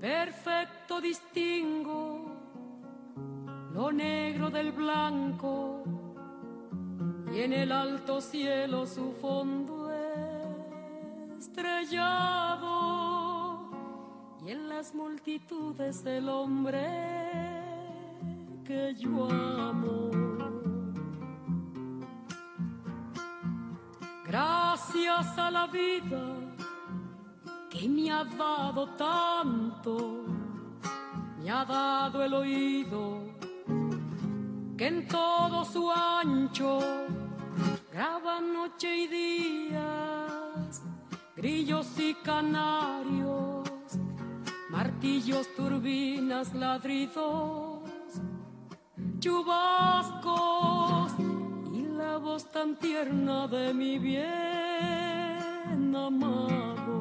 [0.00, 2.26] perfecto distingo
[3.72, 5.82] lo negro del blanco
[7.32, 9.78] y en el alto cielo su fondo
[11.38, 12.68] estrellado
[14.44, 16.86] y en las multitudes el hombre
[18.64, 20.27] que yo amo.
[24.28, 26.20] Gracias a la vida
[27.70, 30.26] que me ha dado tanto,
[31.42, 33.22] me ha dado el oído
[34.76, 36.78] que en todo su ancho
[37.90, 40.82] graba noche y días,
[41.34, 43.66] grillos y canarios,
[44.68, 47.80] martillos, turbinas, ladridos,
[49.20, 51.07] chubascos
[52.08, 56.96] la voz tan tierna de mi bien amado.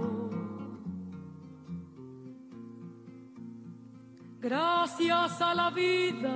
[4.48, 6.36] Gracias a la vida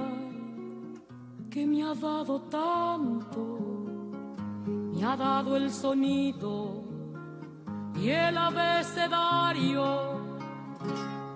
[1.50, 3.42] que me ha dado tanto,
[4.94, 6.84] me ha dado el sonido
[8.02, 9.86] y el abecedario,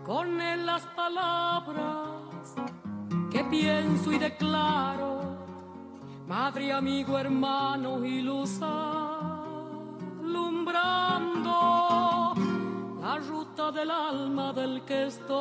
[0.06, 2.56] con él las palabras
[3.32, 5.15] que pienso y declaro,
[6.28, 9.44] madre, amigo, hermano y luz alumbrando
[13.02, 15.36] la ruta del alma del que estoy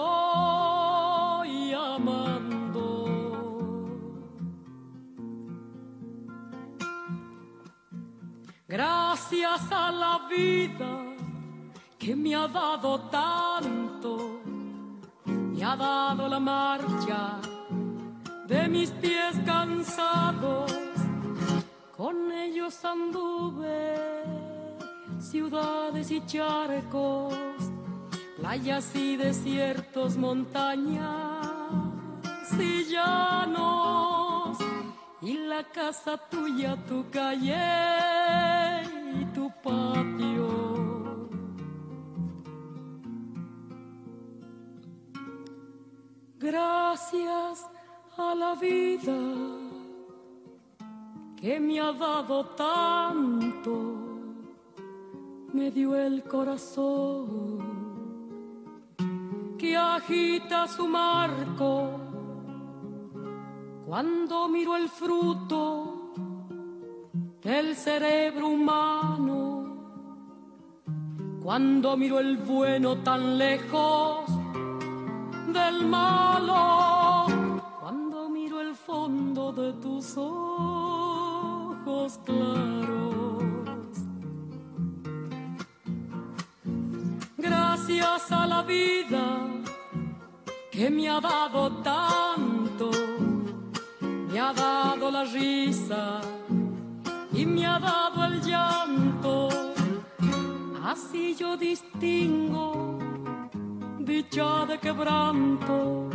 [1.73, 3.05] amando.
[8.69, 11.17] Gracias a la vida
[11.99, 14.41] que me ha dado tanto,
[15.25, 17.41] me ha dado la marcha
[18.69, 20.73] mis pies cansados,
[21.97, 23.97] con ellos anduve
[25.19, 27.35] ciudades y charcos,
[28.37, 31.47] playas y desiertos, montañas
[32.59, 34.59] y llanos,
[35.21, 38.83] y la casa tuya, tu calle
[39.21, 41.29] y tu patio.
[46.39, 47.74] Gracias
[48.17, 49.17] a la vida
[51.41, 53.73] que me ha dado tanto,
[55.53, 57.59] me dio el corazón
[59.59, 62.01] que agita su marco.
[63.87, 66.13] Cuando miro el fruto
[67.43, 69.65] del cerebro humano,
[71.43, 74.25] cuando miro el bueno tan lejos
[75.53, 77.04] del malo,
[78.87, 83.43] fondo de tus ojos claros.
[87.37, 89.47] Gracias a la vida
[90.71, 92.91] que me ha dado tanto,
[94.01, 96.21] me ha dado la risa
[97.33, 99.49] y me ha dado el llanto.
[100.83, 102.85] Así yo distingo
[104.05, 106.09] dicha de quebranto,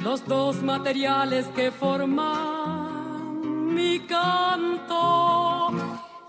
[0.00, 5.70] los dos materiales que forman mi canto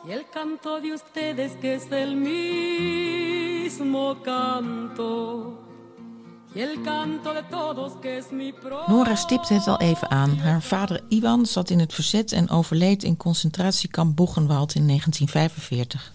[0.06, 5.60] y el canto de ustedes que es el mismo canto.
[6.54, 10.38] Y el canto de todos que es mi pro Nora stipte het al even aan.
[10.38, 16.14] Haar vader Iwan zat in het verzet en overleed in concentratiekamp Buchenwald in 1945.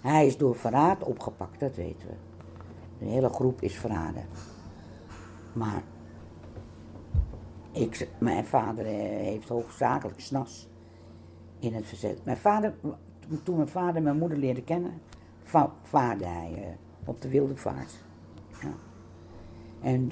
[0.00, 2.14] Hij is door verraad opgepakt, dat weten we.
[2.98, 4.26] De hele groep is verraden.
[5.52, 5.82] Maar
[7.74, 8.92] ik, mijn vader eh,
[9.26, 10.68] heeft hoofdzakelijk s'nachts
[11.58, 12.24] in het verzet.
[12.24, 12.74] Mijn vader,
[13.42, 14.92] toen- mijn vader mijn moeder leerde kennen,
[15.42, 17.94] va- vaarde hij eh, op de wilde vaart.
[18.62, 18.72] Ja.
[19.80, 20.10] En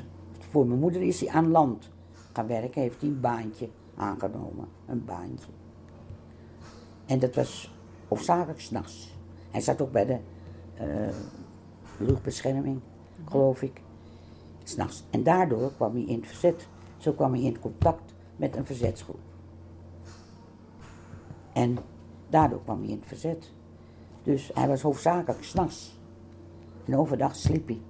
[0.51, 1.91] voor mijn moeder is hij aan land
[2.33, 4.69] gaan werken, heeft hij een baantje aangenomen.
[4.87, 5.51] Een baantje.
[7.07, 7.75] En dat was
[8.09, 9.17] hoofdzakelijk s'nachts.
[9.51, 10.19] Hij zat ook bij de
[10.75, 11.15] eh,
[11.99, 12.81] luchtbescherming,
[13.29, 13.81] geloof ik.
[14.65, 15.05] S'nachts.
[15.11, 16.69] En daardoor kwam hij in het verzet.
[17.03, 19.21] Zo kwam hij in contact met een verzetsgroep.
[21.53, 21.79] En
[22.29, 23.51] daardoor kwam hij in het verzet.
[24.23, 25.99] Dus hij was hoofdzakelijk s'nachts.
[26.85, 27.81] En overdag sliep hij.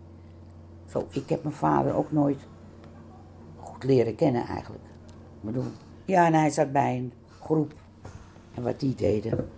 [0.87, 2.47] Zo, ik heb mijn vader ook nooit
[3.57, 4.85] goed leren kennen eigenlijk.
[5.41, 5.71] Ik bedoel,
[6.05, 7.73] ja, en hij zat bij een groep.
[8.55, 9.51] En wat die deden.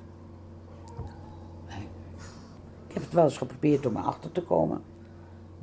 [2.86, 4.82] Ik heb het wel eens geprobeerd om erachter te komen.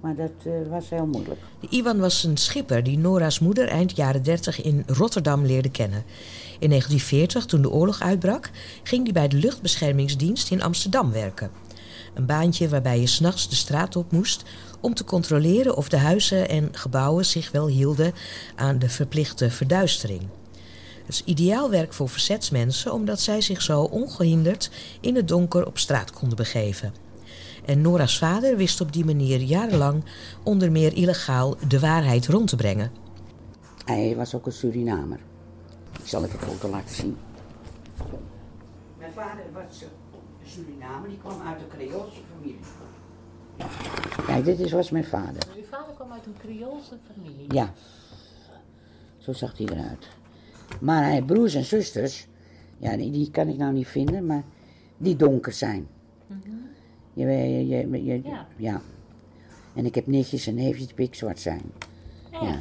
[0.02, 1.40] Maar dat eh, was heel moeilijk.
[1.70, 6.04] Iwan was een schipper die Nora's moeder eind jaren 30 in Rotterdam leerde kennen.
[6.60, 8.50] In 1940, toen de oorlog uitbrak,
[8.84, 11.52] ging hij bij de luchtbeschermingsdienst in Amsterdam werken.
[12.14, 14.44] Een baantje waarbij je s'nachts de straat op moest
[14.80, 18.14] om te controleren of de huizen en gebouwen zich wel hielden
[18.56, 20.22] aan de verplichte verduistering.
[21.06, 24.72] Het is ideaal werk voor verzetsmensen omdat zij zich zo ongehinderd
[25.02, 27.01] in het donker op straat konden begeven.
[27.66, 30.04] En Nora's vader wist op die manier jarenlang
[30.44, 32.92] onder meer illegaal de waarheid rond te brengen.
[33.86, 35.20] Hij was ook een Surinamer.
[36.00, 37.18] Ik zal even een foto laten zien.
[38.98, 42.60] Mijn vader was een Surinamer, die kwam uit een Creoolse familie.
[44.26, 45.44] Kijk, dit is, was mijn vader.
[45.58, 47.54] Uw vader kwam uit een Creoolse familie.
[47.54, 47.74] Ja,
[49.18, 50.10] zo zag hij eruit.
[50.80, 52.28] Maar hij heeft broers en zusters,
[52.78, 54.44] ja, die, die kan ik nou niet vinden, maar
[54.98, 55.88] die donker zijn.
[57.14, 58.46] Je, je, je, je- Ja.
[58.58, 58.82] ja.
[59.74, 61.62] En ik heb nichtjes en neefjes die pikzwart zijn.
[62.32, 62.42] Ja.
[62.44, 62.60] Ja.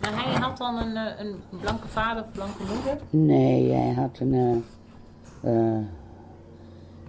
[0.00, 2.98] Maar hij had dan een, eh, een blanke vader of blanke moeder.
[3.10, 4.34] Nee, hij had een.
[5.42, 5.84] eh, eh,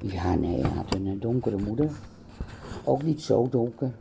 [0.01, 1.89] ja, nee, hij had een eh, donkere moeder.
[2.83, 3.91] Ook niet zo donker.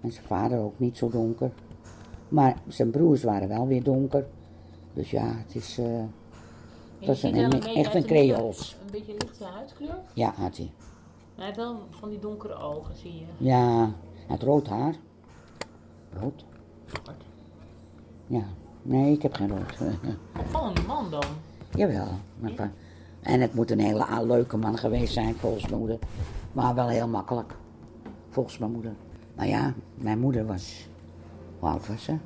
[0.00, 1.50] En zijn vader ook niet zo donker.
[2.28, 4.26] Maar zijn broers waren wel weer donker.
[4.92, 5.78] Dus ja, het is.
[5.78, 5.84] eh,
[7.00, 8.76] En Dat is een- een- echt een Creools.
[8.84, 9.94] Een beetje lichte huidskleur.
[10.14, 10.70] ja, had hij.
[11.34, 13.24] Hij heeft wel van die donkere ogen, zie je.
[13.36, 13.92] Ja,
[14.26, 14.94] had rood haar.
[16.12, 16.44] Rood?
[18.26, 18.44] Ja,
[18.82, 19.78] nee, ik heb geen rood.
[20.40, 21.24] Opvallende man dan.
[21.74, 22.08] Jawel.
[22.38, 22.72] maar
[23.20, 25.98] En het moet een hele leuke man geweest zijn, volgens mijn moeder.
[26.52, 27.54] Maar wel heel makkelijk,
[28.28, 28.92] volgens mijn moeder.
[29.36, 30.88] Maar ja, mijn moeder was...
[31.58, 32.16] Hoe oud was ze?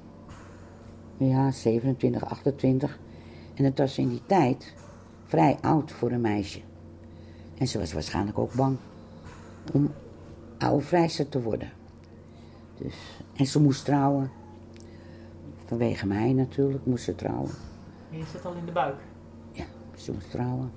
[1.16, 2.98] Ja, 27, 28.
[3.54, 4.74] En het was in die tijd
[5.24, 6.60] vrij oud voor een meisje.
[7.58, 8.76] En ze was waarschijnlijk ook bang
[9.72, 9.90] om
[10.58, 11.72] oude vrijster te worden.
[12.78, 12.94] Dus,
[13.36, 14.30] en ze moest trouwen.
[15.64, 17.50] Vanwege mij natuurlijk moest ze trouwen.
[18.10, 18.96] Je zit al in de buik.
[19.52, 19.64] Ja,
[19.96, 20.70] ze moest trouwen.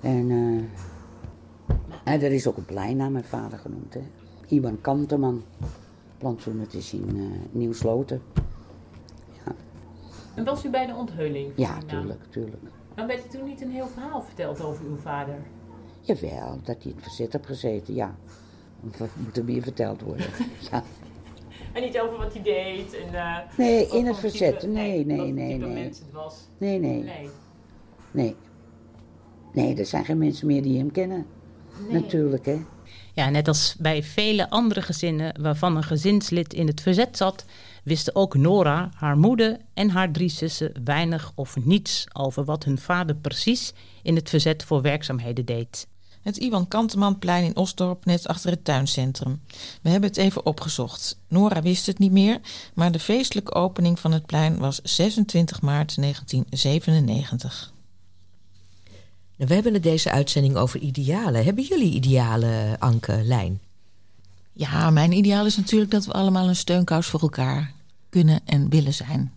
[0.00, 0.84] En, eh
[2.04, 3.94] en er is ook een plein naar mijn vader genoemd.
[3.94, 4.02] Hè.
[4.46, 5.42] Iwan Kanteman.
[6.18, 8.22] Plantsoen, het is in eh Nieuwsloten.
[10.34, 11.52] En was u bij de onthulling?
[11.54, 12.62] van Ja, tuurlijk, tuurlijk.
[12.94, 15.38] Maar werd er toen niet een heel verhaal verteld over uw vader?
[16.06, 18.16] Jawel, dat hij in het verzet heeft gezeten, ja.
[18.98, 20.26] Wat moet er meer verteld worden?
[20.70, 20.82] ja.
[21.72, 22.94] En niet over wat hij deed?
[22.94, 24.60] En, eh, Nee, in het verzet.
[24.60, 25.74] type- Nee, nee, nee, type nee.
[25.82, 26.34] mens het was?
[26.58, 27.28] Nee, nee, Nee.
[28.10, 28.36] nee.
[29.52, 31.26] Nee, er zijn geen mensen meer die hem kennen.
[31.90, 32.56] Natuurlijk, hè.
[33.14, 37.44] Ja, net als bij vele andere gezinnen waarvan een gezinslid in het verzet zat,
[37.84, 42.78] wisten ook Nora, haar moeder en haar drie zussen weinig of niets over wat hun
[42.78, 45.86] vader precies in het verzet voor werkzaamheden deed.
[46.26, 49.40] Het Iwan Kantemanplein in Osdorp, net achter het tuincentrum.
[49.82, 51.18] We hebben het even opgezocht.
[51.28, 52.40] Nora wist het niet meer,
[52.74, 57.72] maar de feestelijke opening van het plein was 26 maart 1997.
[59.36, 61.44] Nou, We hebben het deze uitzending over idealen.
[61.44, 63.60] Hebben jullie idealen, Anke, Lijn?
[64.52, 67.72] Ja, mijn ideaal is natuurlijk dat we allemaal een steunkous voor elkaar
[68.08, 69.32] kunnen en willen zijn.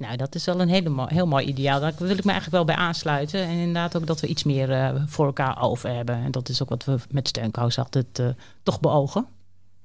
[0.00, 1.80] Nou, dat is wel een hele heel mooi ideaal.
[1.80, 3.40] Daar wil ik me eigenlijk wel bij aansluiten.
[3.40, 6.16] En inderdaad ook dat we iets meer eh, voor elkaar over hebben.
[6.16, 8.28] En dat is ook wat we met Steunkous altijd eh,
[8.62, 9.26] toch beogen.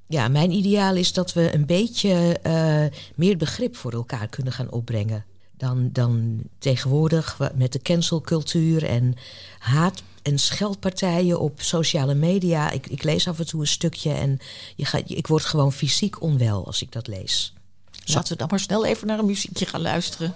[0.07, 2.85] Ja, mijn ideaal is dat we een beetje eh,
[3.15, 5.25] meer begrip voor elkaar kunnen gaan opbrengen.
[5.57, 9.13] Dan, dan tegenwoordig met de cancelcultuur en
[9.59, 12.71] haat- en scheldpartijen op sociale media.
[12.71, 14.39] Ik, ik lees af en toe een stukje en
[14.75, 17.53] je gaat, ik word gewoon fysiek onwel als ik dat lees.
[18.13, 20.35] Laten we dan maar snel even naar een muziekje gaan luisteren.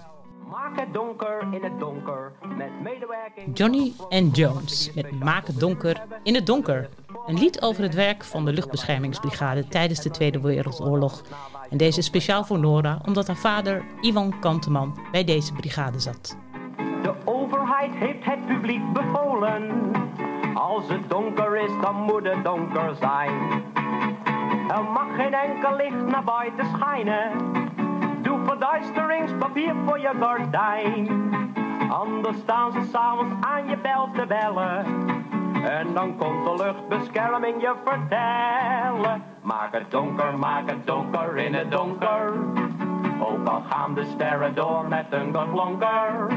[0.49, 3.57] Maak het donker in het donker met medewerking.
[3.57, 6.89] Johnny and Jones met Maak het donker in het donker.
[7.27, 11.21] Een lied over het werk van de luchtbeschermingsbrigade tijdens de Tweede Wereldoorlog.
[11.69, 16.37] En deze is speciaal voor Nora, omdat haar vader Ivan Kanteman bij deze brigade zat.
[17.03, 19.91] De overheid heeft het publiek bevolen.
[20.53, 23.63] Als het donker is, dan moet het donker zijn.
[24.69, 27.31] Er mag geen enkel licht naar buiten schijnen.
[28.21, 31.07] Doe verduisteringspapier voor je gordijn.
[31.89, 34.85] Anders staan ze s'avonds aan je bel te bellen.
[35.63, 39.23] En dan komt de luchtbescherming je vertellen.
[39.41, 42.33] Maak het donker, maak het donker in het donker.
[43.19, 46.27] Ook al gaan de sterren door met een geblonker.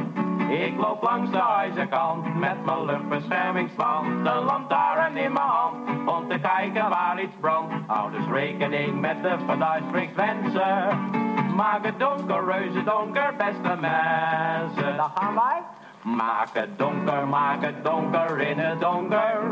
[0.53, 4.25] Ik loop langs de ijzerkant met mijn luchtbeschermingsband.
[4.25, 5.77] De lantaarn in mijn hand
[6.07, 7.75] om te kijken waar iets brandt.
[7.87, 11.11] Hou dus rekening met de verduisteringswensen.
[11.57, 14.97] Maak het donker, reuze donker, beste mensen.
[14.97, 15.61] Daar gaan wij.
[16.03, 19.49] Maak het donker, maak het donker in het donker.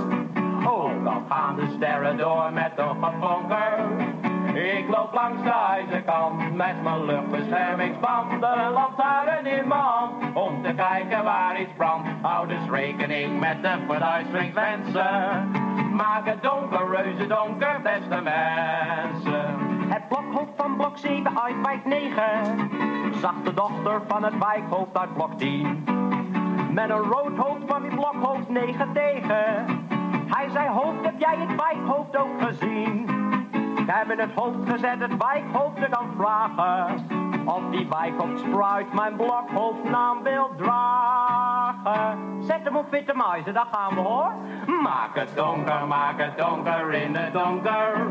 [0.66, 4.19] Ook al gaan de sterren door met een geflonker.
[4.54, 8.30] Ik loop langs de ijzerkant met mijn luchtbeschermingsband.
[8.40, 12.08] De lantaarn in mijn hand om te kijken waar iets brandt.
[12.22, 15.50] Hou dus rekening met de verduisteringswensen.
[15.92, 19.68] Maak het donker, reuze donker, beste mensen.
[19.88, 22.70] Het blokhoofd van blok 7 uit wijk 9
[23.20, 25.84] zag de dochter van het wijkhoofd uit blok 10.
[26.70, 29.66] Met een rood hoofd van die blokhoofd 9 tegen.
[30.26, 33.19] Hij zei, hoofd, heb jij het wijkhoofd ook gezien?
[33.90, 37.06] Ik heb in het hoofd gezet het wijkhoofd te kan vragen.
[37.46, 42.18] Of die wijkhoofd Spruit mijn blokhoofdnaam wil dragen.
[42.40, 44.32] Zet hem op witte muizen, daar gaan we hoor.
[44.82, 48.06] Maak het donker, maak het donker in het donker.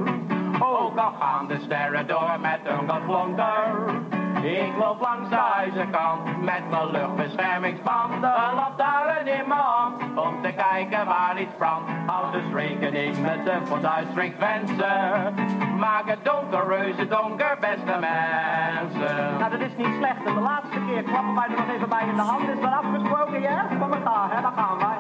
[0.60, 4.19] Ook al gaan de sterren door met een geflonker.
[4.44, 8.14] Ik loop langs de ijzerkant met mijn luchtbeschermingsband.
[8.14, 11.90] Een lantaarn in mijn hand om te kijken waar iets brandt.
[12.06, 15.34] Houd dus rekening met de verduisteringswensen.
[15.78, 19.38] Maak het donker, reuze donker, beste mensen.
[19.40, 20.24] Nou, dat is niet slecht.
[20.26, 22.50] En de laatste keer klappen wij er nog even bij in de hand.
[22.50, 23.66] Is dat afgesproken, ja?
[23.80, 24.42] Van elkaar, hè?
[24.42, 24.98] Daar gaan wij.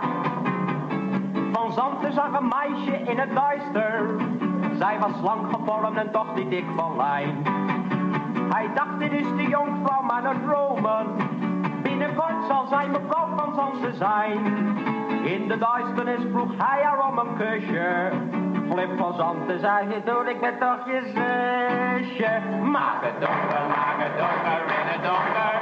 [1.51, 4.09] Van Zanten zag een meisje in het duister.
[4.77, 7.43] Zij was slank gevormd en toch niet dik van lijn.
[8.49, 11.05] Hij dacht, dit is de jonkvrouw maar het dromen.
[11.81, 14.45] Binnenkort zal zij mevrouw van Zanten zijn.
[15.23, 18.11] In de duisternis vroeg hij haar om een kusje.
[18.71, 22.31] Flip van Zanten zei, je doet, ik ben toch je zusje.
[22.63, 25.55] Maak het donker, maak het donker in het donker.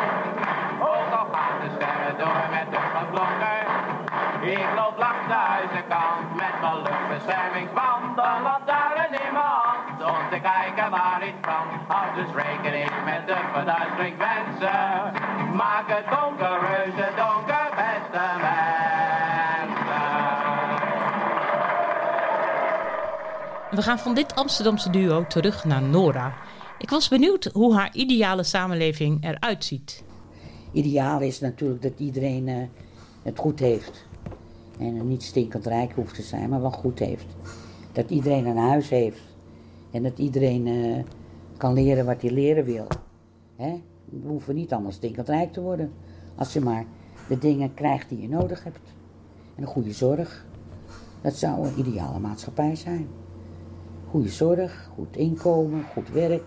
[0.79, 3.63] Ook al gaan de sterren door met een geflonker.
[4.41, 8.15] Ik loop langs de huizenkant met mijn luchtbeschermingsband.
[8.15, 9.16] Mijn hand om
[10.05, 11.47] te kijken waar iets.
[11.87, 15.13] Houd dus rekening met de verduisteringswensen.
[15.55, 18.85] Maak het donker, reuze donker, beste mensen.
[23.71, 26.33] We gaan van dit Amsterdamse duo terug naar Nora.
[26.77, 30.03] Ik was benieuwd hoe haar ideale samenleving eruit ziet.
[30.71, 32.55] Ideaal is natuurlijk dat iedereen eh,
[33.23, 34.05] het goed heeft.
[34.79, 37.25] En niet stinkend rijk hoeft te zijn, maar wel goed heeft.
[37.91, 39.19] Dat iedereen een huis heeft.
[39.97, 41.03] En dat iedereen eh,
[41.57, 42.87] kan leren wat hij leren wil.
[43.55, 43.81] Hè?
[44.05, 45.91] We hoeven niet allemaal stinkend rijk te worden.
[46.35, 46.85] Als je maar
[47.27, 48.93] de dingen krijgt die je nodig hebt.
[49.55, 50.45] En een goede zorg.
[51.21, 53.07] Dat zou een ideale maatschappij zijn.
[54.09, 56.45] Goede zorg, goed inkomen, goed werk.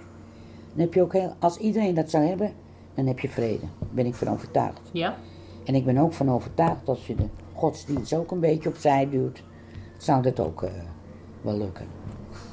[0.72, 2.52] Dan heb je ook heel, als iedereen dat zou hebben,
[2.94, 3.66] dan heb je vrede.
[3.78, 4.80] Daar ben ik van overtuigd.
[4.92, 5.16] Ja?
[5.64, 9.42] En ik ben ook van overtuigd als je de godsdienst ook een beetje opzij duwt,
[9.96, 10.70] zou dat ook eh,
[11.42, 11.99] wel lukken.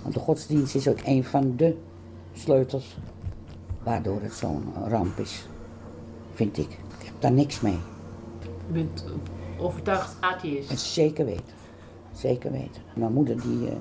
[0.01, 1.77] Want de godsdienst is ook een van de
[2.33, 2.97] sleutels
[3.83, 5.47] waardoor het zo'n ramp is.
[6.33, 6.69] Vind ik.
[6.99, 7.79] Ik heb daar niks mee.
[8.41, 9.05] Je bent
[9.59, 10.79] overtuigd atheïst.
[10.79, 11.55] Zeker weten.
[12.11, 12.81] Zeker weten.
[12.95, 13.75] Mijn moeder die, eh,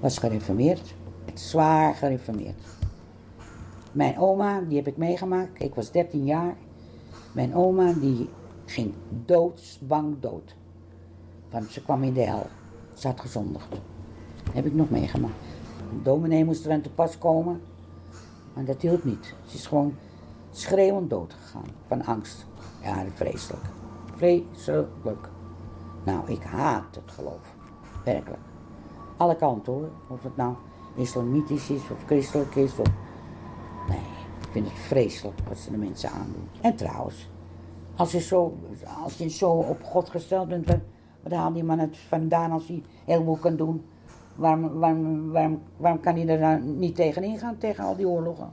[0.00, 0.94] was gereformeerd.
[1.34, 2.60] Zwaar gereformeerd.
[3.92, 5.62] Mijn oma, die heb ik meegemaakt.
[5.62, 6.56] Ik was 13 jaar.
[7.32, 8.28] Mijn oma die
[8.64, 8.92] ging
[9.24, 10.54] doodsbang dood.
[11.50, 12.46] Want ze kwam in de hel.
[12.94, 13.80] Ze had gezondigd.
[14.52, 15.34] Heb ik nog meegemaakt.
[15.90, 17.60] De dominee moest er aan te pas komen.
[18.54, 19.34] Maar dat hielp niet.
[19.46, 19.94] Ze is gewoon
[20.50, 21.68] schreeuwend dood gegaan.
[21.86, 22.46] Van angst.
[22.82, 23.64] Ja, vreselijk.
[24.16, 25.28] Vreselijk.
[26.04, 27.54] Nou, ik haat het geloof.
[28.04, 28.42] Werkelijk.
[29.16, 29.88] Alle kanten hoor.
[30.08, 30.54] Of het nou
[30.94, 32.78] islamitisch is of christelijk is.
[32.78, 32.86] Of...
[33.88, 33.98] Nee,
[34.40, 36.48] ik vind het vreselijk wat ze de mensen aandoen.
[36.60, 37.28] En trouwens,
[37.96, 38.58] als je zo,
[39.02, 40.66] als je zo op God gesteld bent,
[41.22, 43.84] waar haalt die man het vandaan als hij veel kan doen?
[44.40, 48.50] Waarom, waarom, waarom, waarom kan hij er nou niet tegenin gaan, tegen al die oorlogen?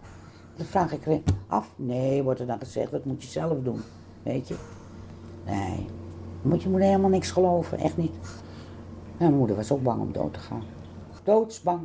[0.55, 1.73] Dat vraag ik weer af.
[1.75, 3.79] Nee, wordt er dan gezegd, dat moet je zelf doen.
[4.23, 4.55] Weet je?
[5.45, 5.85] Nee.
[6.41, 8.11] Moet je moet helemaal niks geloven, echt niet.
[9.17, 10.63] Mijn moeder was ook bang om dood te gaan.
[11.23, 11.81] Doodsbang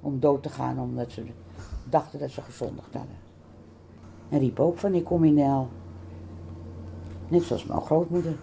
[0.00, 1.24] om dood te gaan omdat ze
[1.90, 3.16] dachten dat ze gezondigd hadden.
[4.28, 5.66] En riep ook van ik kom in.
[7.28, 8.36] Net zoals mijn grootmoeder.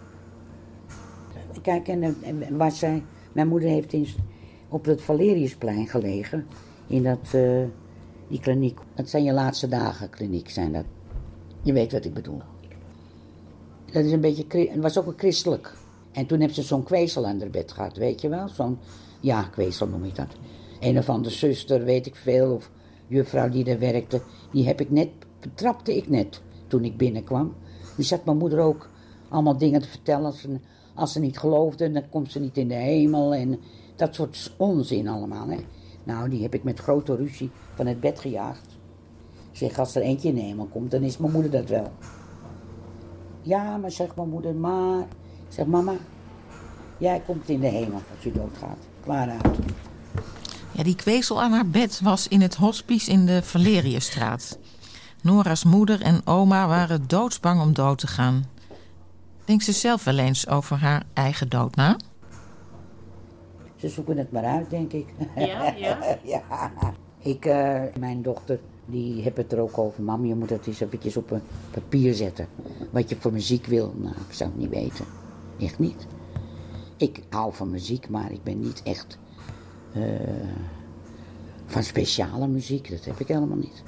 [1.61, 4.07] Kijk, en, en waar zij, mijn moeder heeft in,
[4.69, 6.47] op het Valeriusplein gelegen.
[6.87, 7.63] In dat, eh,
[8.27, 8.79] die kliniek.
[8.95, 10.85] Dat zijn je laatste dagen kliniek, zijn dat.
[11.61, 12.41] Je weet wat ik bedoel.
[13.91, 15.73] Dat is een beetje, het was ook een christelijk.
[16.11, 18.47] En toen heeft ze zo'n kwezel aan haar bed gehad, weet je wel?
[18.47, 18.77] Zo'n,
[19.19, 20.27] ja, kwezel noem ik dat.
[20.79, 22.71] Een of andere zuster, weet ik veel, of
[23.07, 24.21] juffrouw die daar werkte.
[24.51, 25.09] Die heb ik net,
[25.39, 27.55] betrapte ik net toen ik binnenkwam.
[27.95, 28.89] Die zat mijn moeder ook
[29.29, 30.25] allemaal dingen te vertellen.
[30.25, 30.59] Als ze,
[30.93, 33.33] als ze niet geloofde, dan komt ze niet in de hemel.
[33.33, 33.59] En
[33.99, 35.49] dat soort onzin allemaal.
[35.49, 35.57] Hè.
[36.03, 38.65] Nou, die heb ik met grote ruzie van het bed gejaagd.
[39.51, 41.91] Zeg, als er eentje in de hemel komt, dan is mijn moeder dat wel.
[43.41, 45.07] Ja, maar zegt mijn moeder, maar...
[45.47, 45.93] Zeg, mama,
[46.97, 48.77] jij komt in de hemel als je doodgaat.
[49.03, 49.57] Klaar uit.
[50.71, 54.57] Ja, die kwezel aan haar bed was in het hospice in de Valeriusstraat.
[55.21, 58.45] Nora's moeder en oma waren doodsbang om dood te gaan.
[59.45, 61.97] Denkt ze zelf wel eens over haar eigen dood na?
[63.79, 65.07] Ze zoeken het maar uit, denk ik.
[65.35, 66.17] Ja, ja.
[66.23, 66.43] ja.
[67.19, 70.03] Ik, eh, mijn dochter, die heb het er ook over.
[70.03, 72.47] Mam, je moet het eens eventjes op een papier zetten.
[72.91, 73.93] Wat je voor muziek wil.
[73.97, 75.05] Nou, ik zou het niet weten.
[75.59, 76.07] Echt niet.
[76.97, 79.17] Ik hou van muziek, maar ik ben niet echt
[79.93, 80.03] eh,
[81.65, 82.89] van speciale muziek.
[82.89, 83.83] Dat heb ik helemaal niet.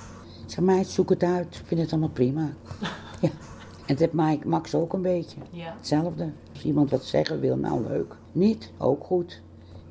[0.45, 1.55] Zeg, meid, zoek het uit.
[1.55, 2.49] Ik vind het allemaal prima.
[3.21, 3.29] ja.
[3.85, 5.37] En dat heeft Mike, Max ook een beetje.
[5.49, 5.73] Ja.
[5.77, 6.31] Hetzelfde.
[6.53, 8.15] Als iemand wat zeggen wil, nou leuk.
[8.31, 9.41] Niet, ook goed.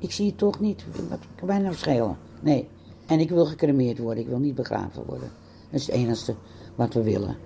[0.01, 0.85] Ik zie het toch niet.
[1.09, 2.17] Wat kan mij nou schelen?
[2.41, 2.67] Nee.
[3.05, 4.23] En ik wil gecremeerd worden.
[4.23, 5.31] Ik wil niet begraven worden.
[5.69, 6.35] Dat is het enige
[6.75, 7.37] wat we willen.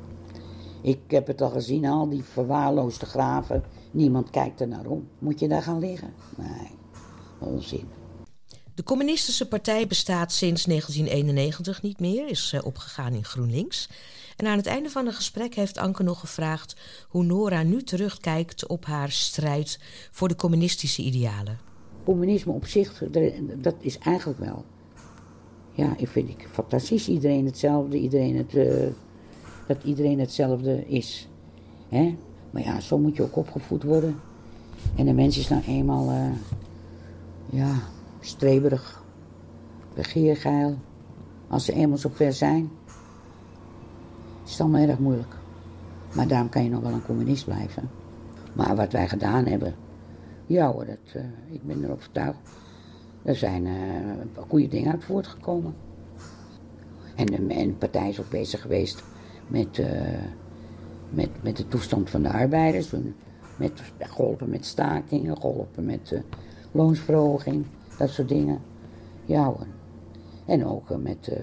[0.82, 3.64] Ik heb het al gezien, al die verwaarloosde graven.
[3.91, 5.08] Niemand kijkt er naar om.
[5.20, 6.14] Moet je daar gaan liggen?
[6.38, 6.70] Nee,
[7.39, 7.88] onzin.
[8.76, 13.89] De Communistische Partij bestaat sinds 1991 niet meer, is eh, opgegaan in GroenLinks.
[14.36, 16.76] En aan het einde van het gesprek heeft Anke nog gevraagd
[17.08, 19.80] hoe Nora nu terugkijkt op haar strijd
[20.12, 21.60] voor de communistische idealen.
[22.06, 23.03] Communisme op zich,
[23.58, 24.66] dat is eigenlijk wel.
[25.72, 27.08] Ja, ik vind ik fantastisch.
[27.08, 28.88] Iedereen hetzelfde, iedereen het, eh,
[29.68, 31.30] dat iedereen hetzelfde is.
[31.89, 32.18] Hè?
[32.51, 34.16] Maar ja, zo moet je ook opgevoed worden.
[34.95, 36.28] En de mens is nou eenmaal, eh,
[37.49, 37.74] ja,
[38.20, 39.03] streberig,
[39.93, 40.78] begeergeil.
[41.47, 42.70] Als ze eenmaal zo ver zijn,
[44.45, 45.36] is het allemaal erg moeilijk.
[46.14, 47.89] Maar daarom kan je nog wel een communist blijven.
[48.53, 49.76] Maar wat wij gedaan hebben,
[50.46, 52.38] ja dat, eh, ik ben erop overtuigd.
[53.24, 55.76] Er zijn eh, goede dingen uit voortgekomen.
[57.16, 59.04] En de, en de partij is ook bezig geweest
[59.48, 60.24] met, eh,
[61.10, 62.91] met, met de toestand van de arbeiders.
[63.58, 66.20] Met, geholpen met stakingen, geholpen met eh,
[66.72, 67.66] loonsverhoging,
[67.98, 68.62] dat soort dingen.
[69.26, 69.66] Ja hoor.
[70.46, 71.38] En ook eh, met, eh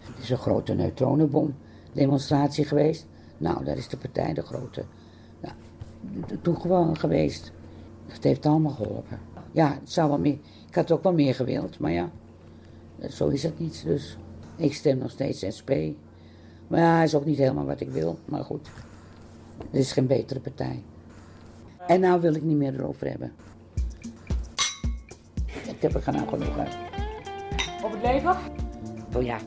[0.00, 1.54] het is een grote neutronenbom
[1.92, 3.06] demonstratie geweest.
[3.38, 4.84] Nou, daar is de partij de grote,
[5.40, 7.52] nou, geweest.
[8.12, 9.18] Het heeft allemaal geholpen.
[9.52, 10.38] Ja, het zou wel meer,
[10.68, 12.10] ik had ook wel meer gewild, maar ja,
[13.08, 13.82] zo is het niet.
[13.84, 14.16] Dus
[14.56, 15.70] ik stem nog steeds SP.
[16.66, 18.68] Maar ja, is ook niet helemaal wat ik wil, maar goed.
[19.70, 20.82] Er is geen betere partij.
[21.86, 23.32] En nou wil ik niet meer erover hebben.
[25.46, 26.76] Ik heb er genoeg uit.
[27.84, 28.36] Op het leven?
[29.16, 29.38] Oh ja.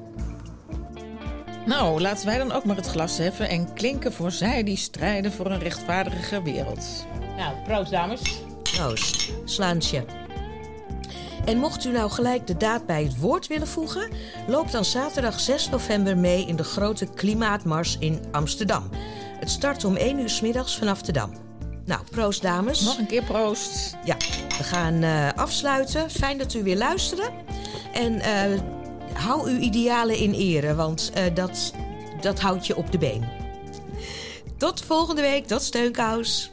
[1.66, 5.32] Nou, laten wij dan ook maar het glas heffen en klinken voor zij die strijden
[5.32, 7.06] voor een rechtvaardiger wereld.
[7.38, 8.44] Nou, proost dames.
[8.78, 10.06] Proost, slaantje.
[11.46, 14.10] En mocht u nou gelijk de daad bij het woord willen voegen,
[14.48, 18.90] loop dan zaterdag 6 november mee in de grote klimaatmars in Amsterdam.
[19.40, 21.32] Het start om 1 uur 's middags vanaf de Dam.
[21.86, 22.82] Nou, proost dames.
[22.82, 23.96] Nog een keer proost.
[24.06, 24.18] Ja,
[24.58, 26.10] we gaan eh, afsluiten.
[26.10, 27.30] Fijn dat u weer luisterde.
[27.94, 28.60] En eh,
[29.14, 31.74] hou uw idealen in ere, want eh, dat,
[32.22, 33.24] dat houdt je op de been.
[34.58, 36.53] Tot volgende week, tot steunkous.